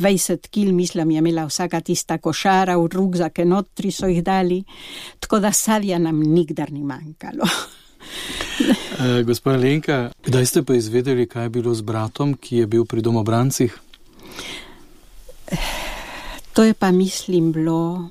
[0.00, 4.62] 20 kil, mislim, je imela vsaka tista košara v rugzake, notri so jih dali,
[5.20, 7.46] tako da sadja nam nikdar ni manjkalo.
[9.00, 12.84] uh, Gospod Lenka, kdaj ste pa izvedeli, kaj je bilo z bratom, ki je bil
[12.84, 13.80] pri domobrancih?
[16.54, 18.08] To je pa, mislim, bilo,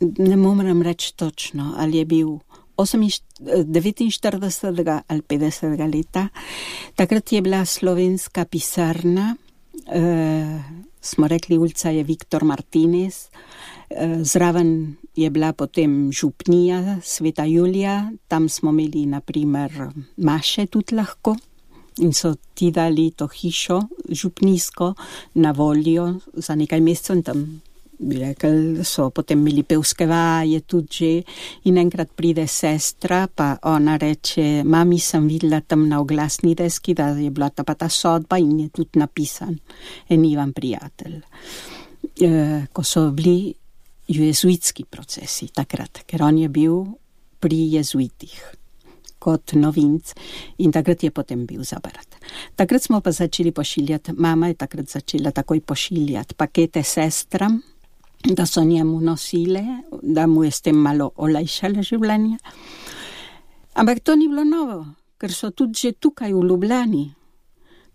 [0.00, 2.28] ne morem reči točno, ali je bil
[2.76, 6.28] 49 ali 50 leta.
[6.94, 9.36] Takrat je bila slovenska pisarna,
[9.86, 10.62] eh,
[11.00, 13.28] smo rekli, ulica je Viktor Martinez,
[13.90, 19.72] eh, zraven je bila potem župnija Sveta Julija, tam smo imeli naprimer
[20.16, 21.36] maše tudi lahko
[21.98, 24.94] in so ti dali to hišo župnijsko
[25.34, 27.60] na voljo za nekaj mesecev in tam
[27.98, 31.10] bi rekel, so potem imeli pevske vaje tudi že
[31.70, 37.08] in enkrat pride sestra, pa ona reče, mami sem videla tam na oglasni deski, da
[37.08, 39.58] je bila ta pa ta sodba in je tudi napisan
[40.08, 41.20] en Ivan prijatelj.
[42.20, 42.30] E,
[42.72, 43.54] ko so bili
[44.08, 46.84] jezuitski procesi takrat, ker on je bil
[47.40, 48.58] pri jezuitih
[49.18, 50.14] kot novinc
[50.62, 52.06] in takrat je potem bil zabrat.
[52.56, 57.58] Takrat smo pa začeli pošiljati, mama je takrat začela takoj pošiljati pakete sestram,
[58.24, 59.64] da so njemu nosile,
[60.02, 62.38] da mu je s tem malo olajšale življenje.
[63.74, 64.84] Ampak to ni bilo novo,
[65.18, 67.04] ker so tudi že tukaj v Ljubljani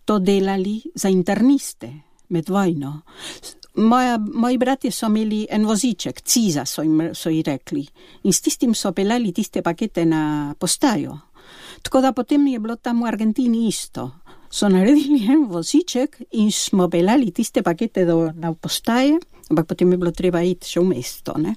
[0.06, 1.92] to delali za interniste
[2.30, 3.02] med vojno.
[3.76, 7.86] Moja, moji bratje so imeli en voziček, ciza so jim so ji rekli,
[8.24, 11.18] in s tistim so pelali tiste pakete na postajo.
[11.82, 14.12] Tako da potem je bilo tam v Argentini isto.
[14.54, 19.18] So naredili en voziček in smo pelali tiste pakete do, na postaje
[19.50, 21.54] ampak potem je bilo treba iti še v mesto, ne,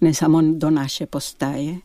[0.00, 1.82] ne samo do naše postaje.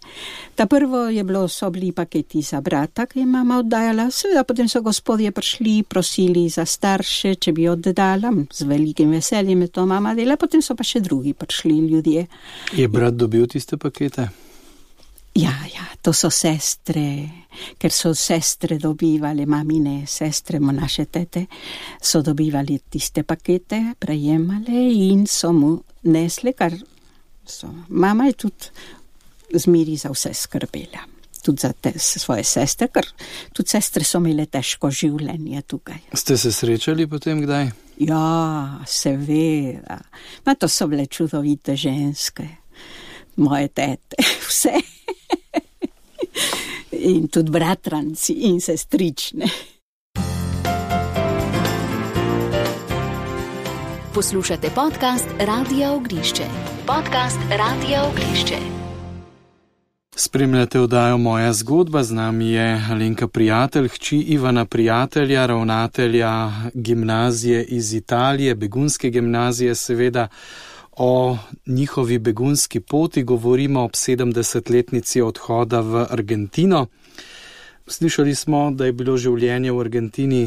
[0.55, 4.69] Ta prvo je bilo, so bili paketi za brata, ki je mama oddajala, seveda potem
[4.71, 10.15] so gospodje prišli, prosili za starše, če bi oddala, z velikim veseljem je to mama
[10.15, 12.27] dela, potem so pa še drugi prišli ljudje.
[12.77, 14.29] Je brat dobil tiste pakete?
[15.35, 17.05] Ja, ja, to so sestre,
[17.79, 21.45] ker so sestre dobivali, mamine, sestre, naše tete,
[22.01, 26.75] so dobivali tiste pakete, prejemali in so mu nesli, kar
[27.47, 27.71] so.
[27.87, 31.05] Mama je tudi zmeri za vse skrbela,
[31.43, 33.07] tudi za te svoje sestre, ker
[33.55, 36.09] tudi sestre so imele težko življenje tukaj.
[36.11, 37.71] Ste se srečali potem kdaj?
[38.03, 40.01] Ja, seveda.
[40.43, 42.49] Ma to so bile čudovite ženske,
[43.39, 44.75] moje tete, vse
[46.91, 49.45] in tudi bratranci in sestrične.
[54.13, 56.43] Poslušate podcast Radio Ognišče.
[56.85, 58.81] Podcast Radio Ognišče.
[60.15, 67.93] Spremljate oddajo Moja zgodba, z nami je Alenka Prijatelj, hči Ivana Prijatelja, ravnatelja gimnazije iz
[67.93, 70.27] Italije, begunske gimnazije, seveda
[71.03, 76.87] o njihovi begunski poti, govorimo ob 70-letnici odhoda v Argentino.
[77.87, 80.41] Slišali smo, da je bilo življenje v Argentini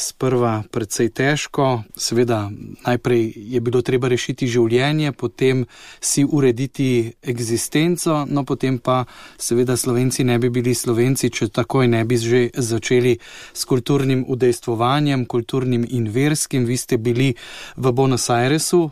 [0.00, 2.48] sprva precej težko, seveda
[2.86, 5.66] najprej je bilo treba rešiti življenje, potem
[6.00, 9.04] si urediti eksistenco, no potem pa
[9.36, 13.18] seveda Slovenci ne bi bili Slovenci, če takoj ne bi že začeli
[13.52, 16.64] s kulturnim udejstvovanjem, kulturnim in verskim.
[16.64, 17.34] Vi ste bili
[17.76, 18.88] v Buenos Airesu,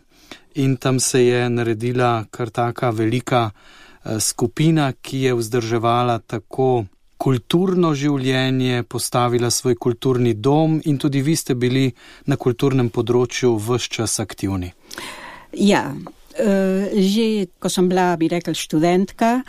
[0.57, 6.85] in tam se je naredila kar taka velika eh, skupina, ki je vzdrževala tako
[7.17, 11.89] kulturno življenje, postavila svoj kulturni dom in tudi vi ste bili
[12.27, 14.73] na kulturnem področju vse čas aktivni.
[15.53, 15.95] Ja,
[16.37, 19.43] eh, že ko sem bila, bi rekla, študentka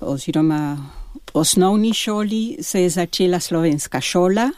[0.00, 0.76] oziroma
[1.32, 4.50] v osnovni šoli, se je začela slovenska šola,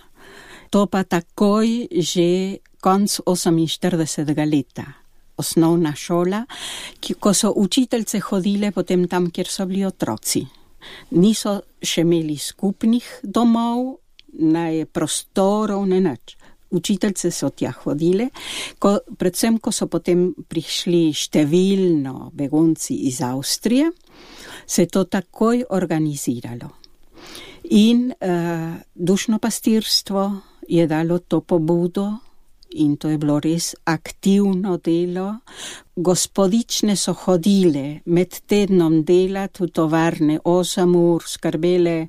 [0.71, 4.35] to pa takoj že konc 48.
[4.45, 5.04] leta
[5.37, 6.45] osnovna šola,
[7.01, 10.45] ki, ko so učiteljce hodile potem tam, kjer so bili otroci.
[11.17, 13.99] Niso še imeli skupnih domov,
[14.35, 16.37] naj prostorov, ne nič.
[16.75, 18.31] Učiteljce so tja hodile,
[18.83, 23.93] ko, predvsem, ko so potem prišli številno begunci iz Avstrije,
[24.67, 26.73] se je to takoj organiziralo.
[27.79, 30.25] In uh, dušno pastirstvo
[30.69, 32.11] je dalo to pobudo,
[32.75, 35.29] in to je bilo res aktivno delo.
[35.97, 42.09] Gospodične so hodile med tednom delati v tovarne 8 ur, skrbele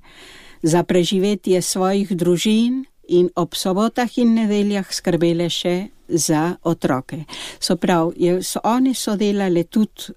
[0.62, 5.76] za preživetje svojih družin in ob sobotah in nedeljah skrbele še
[6.08, 7.24] za otroke.
[7.60, 10.14] So prav, so oni so delali tudi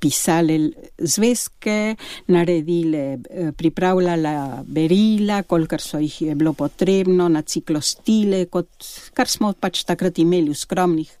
[0.00, 0.56] pisale
[0.98, 1.94] zvezke,
[2.32, 8.68] naredile, eh, pripravljala berila, kolikor so jih je bilo potrebno, na ciklostile, kot
[9.14, 11.12] kar smo pač takrat imeli v skromnih,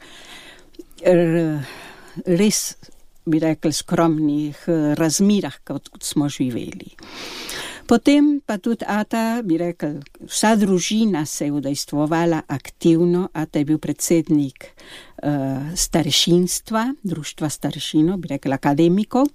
[2.26, 2.60] res
[3.24, 6.96] bi rekli skromnih eh, razmirah, kot smo živeli.
[7.86, 13.78] Potem pa tudi Ata, bi rekel, vsa družina se je udejstvovala aktivno, Ata je bil
[13.82, 14.70] predsednik
[15.76, 19.26] starešinstva, društva starešino, bi rekel, akademikov.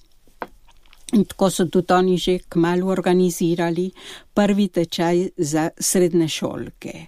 [1.14, 3.92] In tako so tudi oni že kmalo organizirali
[4.34, 7.06] prvi tečaj za srednje šolke.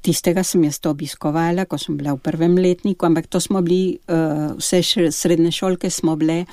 [0.00, 4.56] Tistega sem jaz obiskovala, ko sem bila v prvem letniku, ampak to smo bili, uh,
[4.56, 6.44] vse srednje šolke smo bile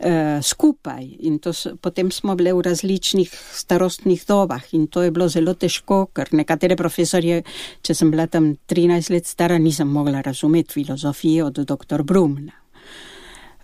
[0.00, 5.28] uh, skupaj in to, potem smo bile v različnih starostnih dobah in to je bilo
[5.28, 7.42] zelo težko, ker nekatere profesorje,
[7.82, 12.02] če sem bila tam 13 let stara, nisem mogla razumeti filozofije od dr.
[12.02, 12.65] Brumna.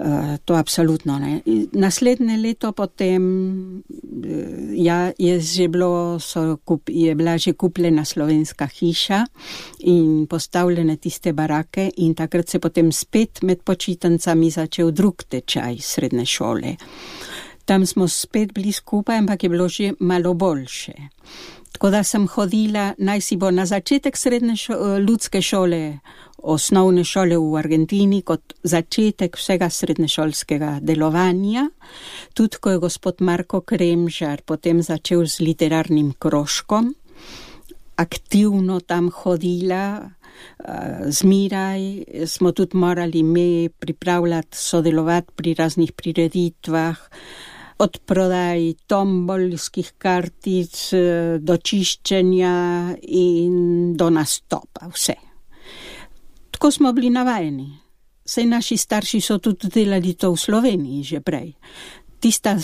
[0.04, 1.40] Eh, to absolutno ne.
[1.72, 3.22] Naslednje leto potem
[3.78, 6.18] eh, ja, je, že bilo,
[6.64, 9.24] kup, je bila že kupljena slovenska hiša
[9.78, 16.26] in postavljene tiste barake in takrat se potem spet med počitancami začel drug tečaj srednje
[16.26, 16.76] šole.
[17.64, 20.92] Tam smo spet bili skupaj, ampak je bilo že malo boljše.
[21.72, 25.98] Tako da sem hodila, naj si bo na začetek srednje šo, ljudske šole
[26.42, 31.68] osnovne šole v Argentini kot začetek vsega srednješolskega delovanja,
[32.34, 36.94] tudi ko je gospod Marko Kremžar potem začel z literarnim krožkom,
[37.96, 40.10] aktivno tam hodila,
[41.06, 46.98] zmiraj smo tudi morali mi pripravljati, sodelovati pri raznih prireditvah,
[47.82, 50.78] od prodaj tombolskih kartic
[51.42, 52.54] do čiščenja
[53.02, 55.18] in do nastopa, vse
[56.62, 57.78] tako smo bili navajeni.
[58.24, 61.52] Sej naši starši so tudi delali to v Sloveniji že prej.
[62.20, 62.54] Tista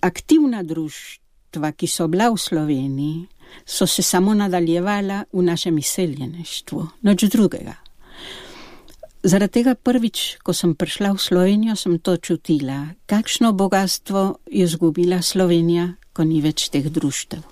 [0.00, 3.26] aktivna društva, ki so bila v Sloveniji,
[3.66, 7.76] so se samo nadaljevala v našem izseljeništvu, nič drugega.
[9.26, 15.18] Zaradi tega prvič, ko sem prišla v Slovenijo, sem to čutila, kakšno bogatstvo je zgubila
[15.18, 17.42] Slovenija, ko ni več teh društev.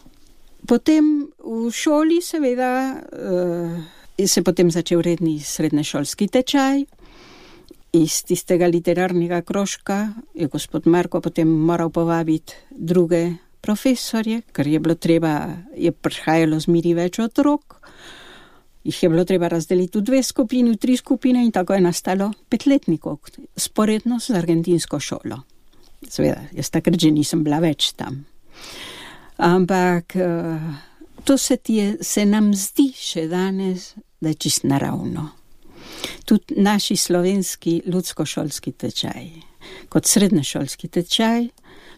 [0.71, 3.75] Potem v šoli, seveda, uh,
[4.23, 6.87] se potem začel redni srednješolski tečaj.
[7.99, 14.95] Iz tistega literarnega krožka je gospod Marko potem moral povabiti druge profesorje, ker je bilo
[14.95, 17.83] treba, je prihajalo zmeri več otrok.
[18.85, 22.33] Jih je bilo treba razdeliti v dve skupini, v tri skupine in tako je nastalo
[22.49, 23.19] petletnikov,
[23.57, 25.41] sporedno z argentinsko šolo.
[26.09, 28.25] Seveda, jaz takrat že nisem bila več tam.
[29.41, 30.61] Ampak uh,
[31.25, 35.31] to se, je, se nam zdi še danes, da je čist naravno.
[36.25, 39.31] Tudi naši slovenski ljudsko-šolski tečaj,
[39.89, 41.49] kot srednješolski tečaj,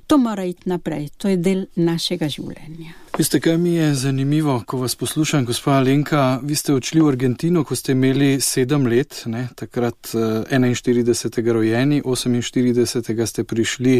[0.06, 2.94] to mora iti naprej, to je del našega življenja.
[3.16, 7.62] Veste, kaj mi je zanimivo, ko vas poslušam, gospa Alenka, vi ste odšli v Argentino,
[7.64, 11.40] ko ste imeli sedem let, ne, takrat 41.
[11.40, 13.26] Eh, rojeni, 48.
[13.26, 13.94] ste prišli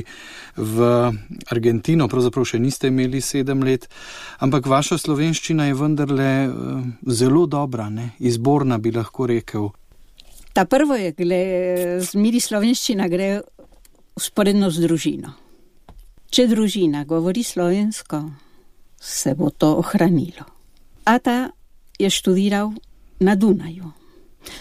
[0.57, 0.91] v
[1.51, 3.89] Argentino, pravzaprav še niste imeli sedem let,
[4.45, 6.53] ampak vaša slovenščina je vendarle eh,
[7.09, 9.73] zelo dobra, ne, izborna bi lahko rekel.
[10.53, 11.41] Ta prvo je, gle,
[12.05, 13.33] zmeri slovenščina gre
[14.17, 15.46] usporedno z družino.
[16.31, 18.23] Če družina govori slovensko,
[19.01, 20.45] se bo to ohranilo.
[21.05, 21.51] Ata
[21.99, 22.73] je študiral
[23.21, 23.93] na Dunaju.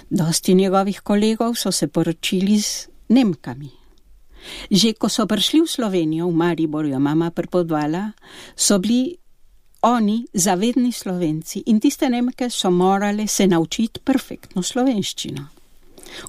[0.09, 3.69] Dosti njegovih kolegov so se poročili z Nemkami.
[4.71, 8.13] Že ko so prišli v Slovenijo, v Mariboru, jo mama prepodvala,
[8.55, 9.17] so bili
[9.81, 15.54] oni zavedni slovenci in tiste Nemke so morale se naučiti perfektno slovenščino.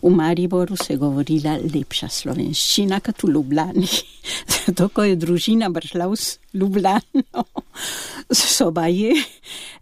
[0.03, 3.89] V Mariboru se je govorila lepša slovenščina kot v Ljubljani.
[4.57, 6.19] Zato, ko je družina prišla v
[6.55, 7.45] Ljubljano,
[8.33, 9.15] so baje,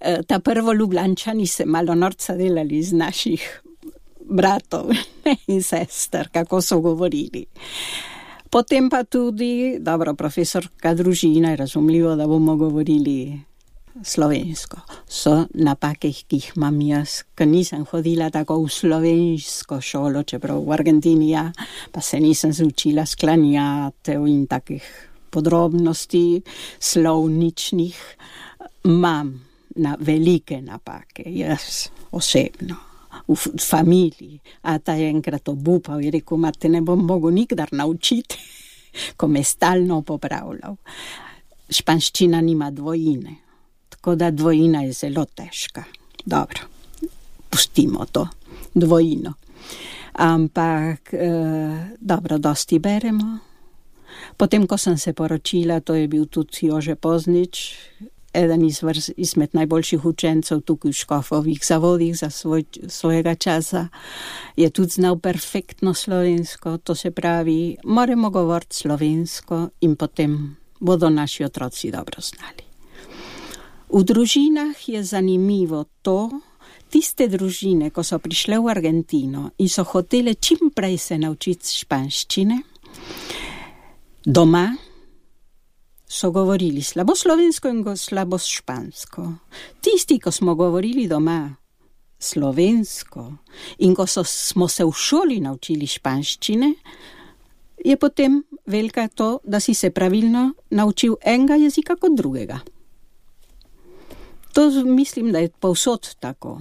[0.01, 3.63] eh, ta prvo Ljubljančani se malo norca delali iz naših
[4.25, 4.93] bratov
[5.53, 7.47] in sester, kako so govorili.
[8.51, 13.41] Potem pa tudi, dobro, profesorka družina je razumljivo, da bomo govorili
[14.03, 14.81] slovensko.
[15.07, 20.75] So napake, ki jih imam jaz, ker nisem hodila tako v slovensko šolo, čeprav v
[20.75, 21.47] Argentini, ja,
[21.93, 24.83] pa se nisem zaučila sklanjatev in takih
[25.31, 26.43] podrobnosti
[26.79, 28.01] slovničnih.
[28.85, 29.33] Imam
[29.77, 32.77] na velike napake, jaz osebno.
[33.29, 38.37] V familiji, a ta je enkrat obupal in rekel: Mate, ne bom mogel nikdar naučiti,
[39.19, 40.77] ko me stalno popravljal.
[41.71, 43.44] Španščina nima dvojine
[44.05, 45.85] Tako da dvojina je zelo težka.
[46.25, 46.61] Dobro,
[47.51, 48.29] pustimo to,
[48.75, 49.33] dvojino.
[50.13, 53.39] Ampak, eh, dobro, dosti beremo.
[54.37, 57.77] Potem, ko sem se poročila, to je bil tudi Jože Poznič,
[58.35, 63.89] eden izvrz, izmed najboljših učencev tukaj v Škofovih zavodih za svoj, svojega časa,
[64.57, 71.45] je tudi znal perfektno slovensko, to se pravi, moramo govoriti slovensko in potem bodo naši
[71.45, 72.64] otroci dobro znali.
[73.95, 76.27] V družinah je zanimivo to,
[76.91, 82.59] tiste družine, ko so prišle v Argentino in so hotele čim prej se naučiti španščine,
[84.27, 84.67] doma
[86.11, 89.29] so govorili slabo slovensko in slabo špansko.
[89.79, 91.55] Tisti, ko smo govorili doma
[92.19, 93.31] slovensko
[93.79, 96.75] in ko so, smo se v šoli naučili španščine,
[97.85, 102.74] je potem velika to, da si se pravilno naučil enega jezika kot drugega.
[104.55, 106.61] To mislim, da je povsod tako.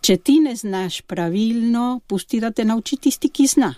[0.00, 3.74] Če ti ne znaš pravilno, pusti, da te nauči tisti, ki zna.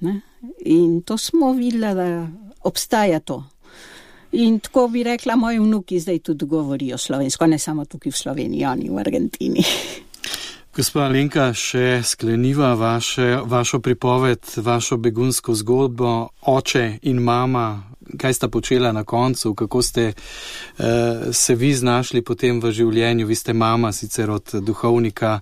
[0.00, 0.20] Ne?
[0.64, 2.28] In to smo videli, da
[2.64, 3.44] obstaja to.
[4.32, 8.64] In tako bi rekla, moji vnuki zdaj tudi govorijo slovensko, ne samo tukaj v Sloveniji,
[8.66, 9.64] oni v Argentini.
[10.76, 16.10] Gospa Alenka, še skleniva vaše, vašo pripoved, vašo begunsko zgodbo,
[16.52, 17.62] oče in mama,
[18.20, 20.84] kaj sta počela na koncu, kako ste uh,
[21.32, 23.24] se vi znašli potem v življenju.
[23.24, 25.38] Vi ste mama sicer od duhovnika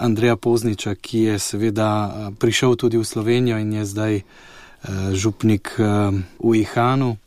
[0.00, 5.74] Andreja Pozniča, ki je seveda uh, prišel tudi v Slovenijo in je zdaj uh, župnik
[5.76, 7.18] uh, v Ihanu.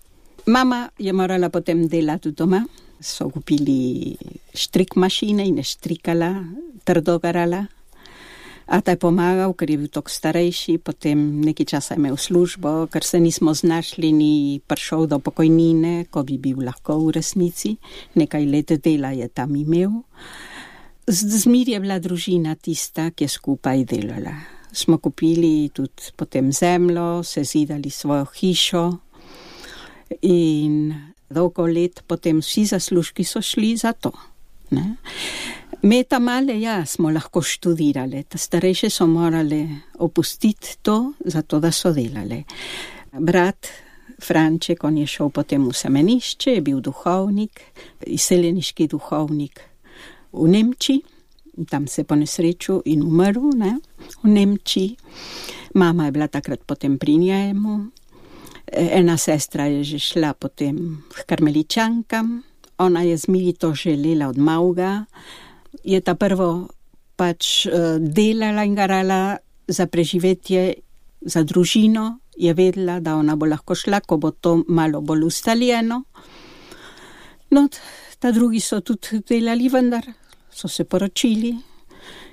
[0.50, 2.64] Mama je morala potem delati doma,
[3.02, 4.16] so kupili
[4.54, 6.46] štrik mašine in je štrikala,
[6.84, 7.66] trdo garala.
[8.66, 12.88] A ta je pomagal, ker je bil tako starejši, potem nekaj časa je imel službo,
[12.90, 14.34] ker se nismo znašli, ni
[14.66, 17.76] prišel do pokojnine, ko bi bil lahko v resnici.
[18.18, 20.02] Nekaj let dela je tam imel.
[21.06, 24.34] Zmir je bila družina tista, ki je skupaj delala.
[24.74, 28.86] Smo kupili tudi potem zemljo, se zidali svojo hišo,
[30.22, 30.94] in
[31.30, 34.12] dolgo let potem vsi zaslužki so šli za to.
[34.72, 34.96] Ne?
[35.82, 39.68] Me ta male, ja, smo lahko študirale, ta starejše so morale
[40.00, 42.44] opustiti to, zato da so delale.
[43.20, 43.68] Brat
[44.24, 47.62] Franček, on je šel potem v semenišče, je bil duhovnik,
[48.08, 49.62] izseljeniški duhovnik
[50.32, 51.04] v Nemčiji,
[51.70, 53.78] tam se po nesreču in umrl, ne,
[54.24, 54.96] v Nemčiji.
[55.76, 57.92] Mama je bila takrat potem pri njemu,
[58.76, 62.44] ena sestra je že šla potem k karmeličankam,
[62.78, 65.06] ona je z Mili to želela od Mauga,
[65.84, 66.68] je ta prvo
[67.16, 70.74] pač uh, delala in garala za preživetje,
[71.22, 76.04] za družino, je vedela, da ona bo lahko šla, ko bo to malo bolj ustaljeno.
[77.52, 77.68] No,
[78.20, 80.06] ta drugi so tudi delali, vendar
[80.52, 81.56] so se poročili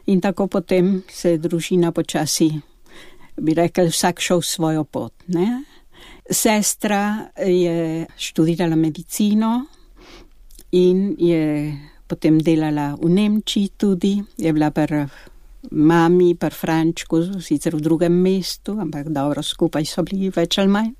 [0.06, 2.50] in tako potem se je družina počasi,
[3.36, 5.12] bi rekel, vsak šel svojo pot.
[5.26, 5.62] Ne?
[6.30, 9.66] Sestra je študirala medicino
[10.72, 11.72] in je
[12.06, 15.06] potem delala v Nemčiji tudi, je bila pri
[15.70, 20.92] mami, pri Frančku, sicer v drugem mestu, ampak dobro skupaj so bili več ali manj.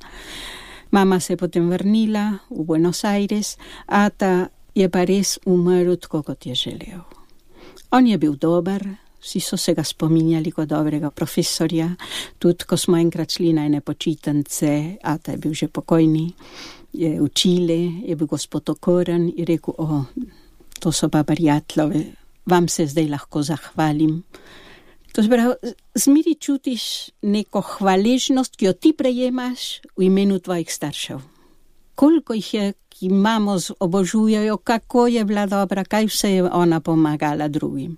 [0.92, 3.56] Mama se je potem vrnila v Buenos Aires,
[3.88, 7.00] a ta je pa res umrl tako, kot je želel.
[7.92, 8.80] On je bil dober,
[9.22, 11.88] vsi so se ga spominjali kot dobrega profesorja,
[12.38, 16.32] tudi ko smo enkrat šli na ene počitnice, a ta je bil že pokojni,
[16.92, 20.04] je v Čile, je bil gospod Okoren in rekel: O,
[20.80, 22.12] to so pa prijatelje,
[22.46, 24.22] vam se zdaj lahko zahvalim.
[25.12, 25.54] To zbral,
[25.94, 31.31] zmiri čutiš neko hvaležnost, ki jo ti prejemaš v imenu tvojih staršev.
[31.94, 32.72] Koliko jih je
[33.02, 37.96] ki mamo obožujejo, kako je bila dobra, kaj vse je ona pomagala drugim.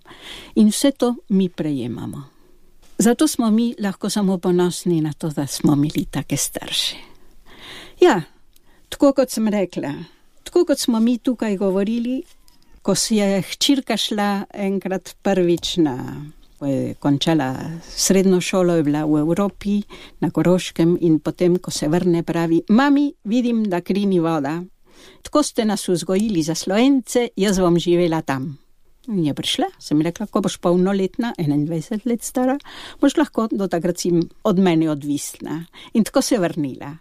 [0.55, 2.23] In vse to mi prejemamo.
[2.99, 6.97] Zato smo mi lahko samo ponosni na to, da smo imeli take starše.
[8.01, 8.23] Ja,
[8.89, 9.93] tako kot sem rekla,
[10.45, 12.23] tako kot smo mi tukaj govorili,
[12.83, 16.17] ko si je hčirka šla enkrat prvič na.
[16.65, 17.51] Ko je končala
[17.85, 19.83] srednjo šolo, je bila v Evropi,
[20.25, 24.63] na Koroškem, in potem, ko se vrne, pravi: Mami, vidim, da krini voda,
[25.23, 28.59] Tako ste nas vzgojili za slovence, jaz bom živela tam.
[29.09, 32.57] In je prišla, sem rekla, ko boš polnoletna, 21 let stara,
[33.01, 34.01] boš lahko do takrat
[34.45, 35.65] od mene odvisna.
[35.93, 36.97] In tako se je vrnila.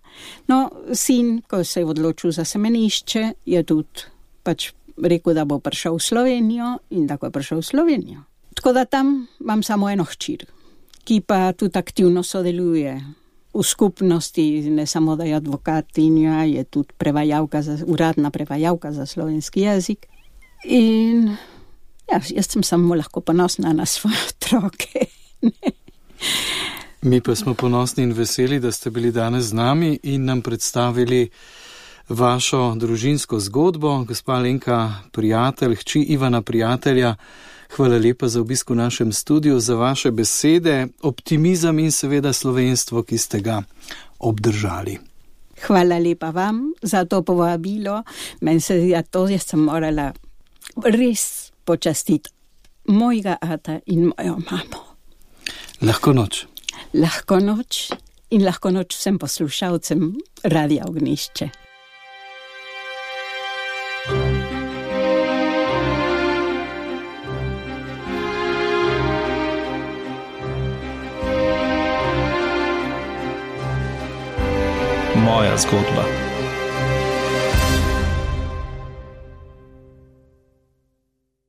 [0.47, 4.11] No, sin, ko se je odločil za semenišče, je tudi
[4.43, 8.33] pač rekel, da bo prišel v Slovenijo in tako je prišel v Slovenijo.
[8.64, 10.45] Tako da tam imam samo eno hčir,
[11.03, 12.93] ki pa tudi aktivno sodeluje
[13.53, 19.61] v skupnosti, ne samo da je advokatinja, je tudi prevajalka, za, uradna prevajalka za slovenski
[19.61, 20.07] jezik.
[20.64, 21.36] In
[22.11, 25.05] ja, jaz sem samo lahko ponosna na svoje otroke.
[27.01, 31.30] Mi pa smo ponosni in veseli, da ste bili danes z nami in nam predstavili
[32.09, 37.16] vašo družinsko zgodbo, gospa Lenka, prijatelj, hči Ivana, prijatelja.
[37.74, 43.18] Hvala lepa za obisk v našem studiu, za vaše besede, optimizem in seveda slovenstvo, ki
[43.18, 43.64] ste ga
[44.20, 45.00] obdržali.
[45.68, 48.04] Hvala lepa vam za to povabilo.
[48.42, 50.12] Meni se zdi, da to jaz sem morala
[50.86, 52.30] res počastiti
[52.88, 54.84] mojega ata in mojo mamo.
[55.82, 56.46] Lahko noč.
[56.94, 57.90] Lahko noč
[58.30, 60.14] in lahko noč vsem poslušalcem
[60.44, 61.50] radia ognišče.
[75.24, 76.33] Moja zgodba.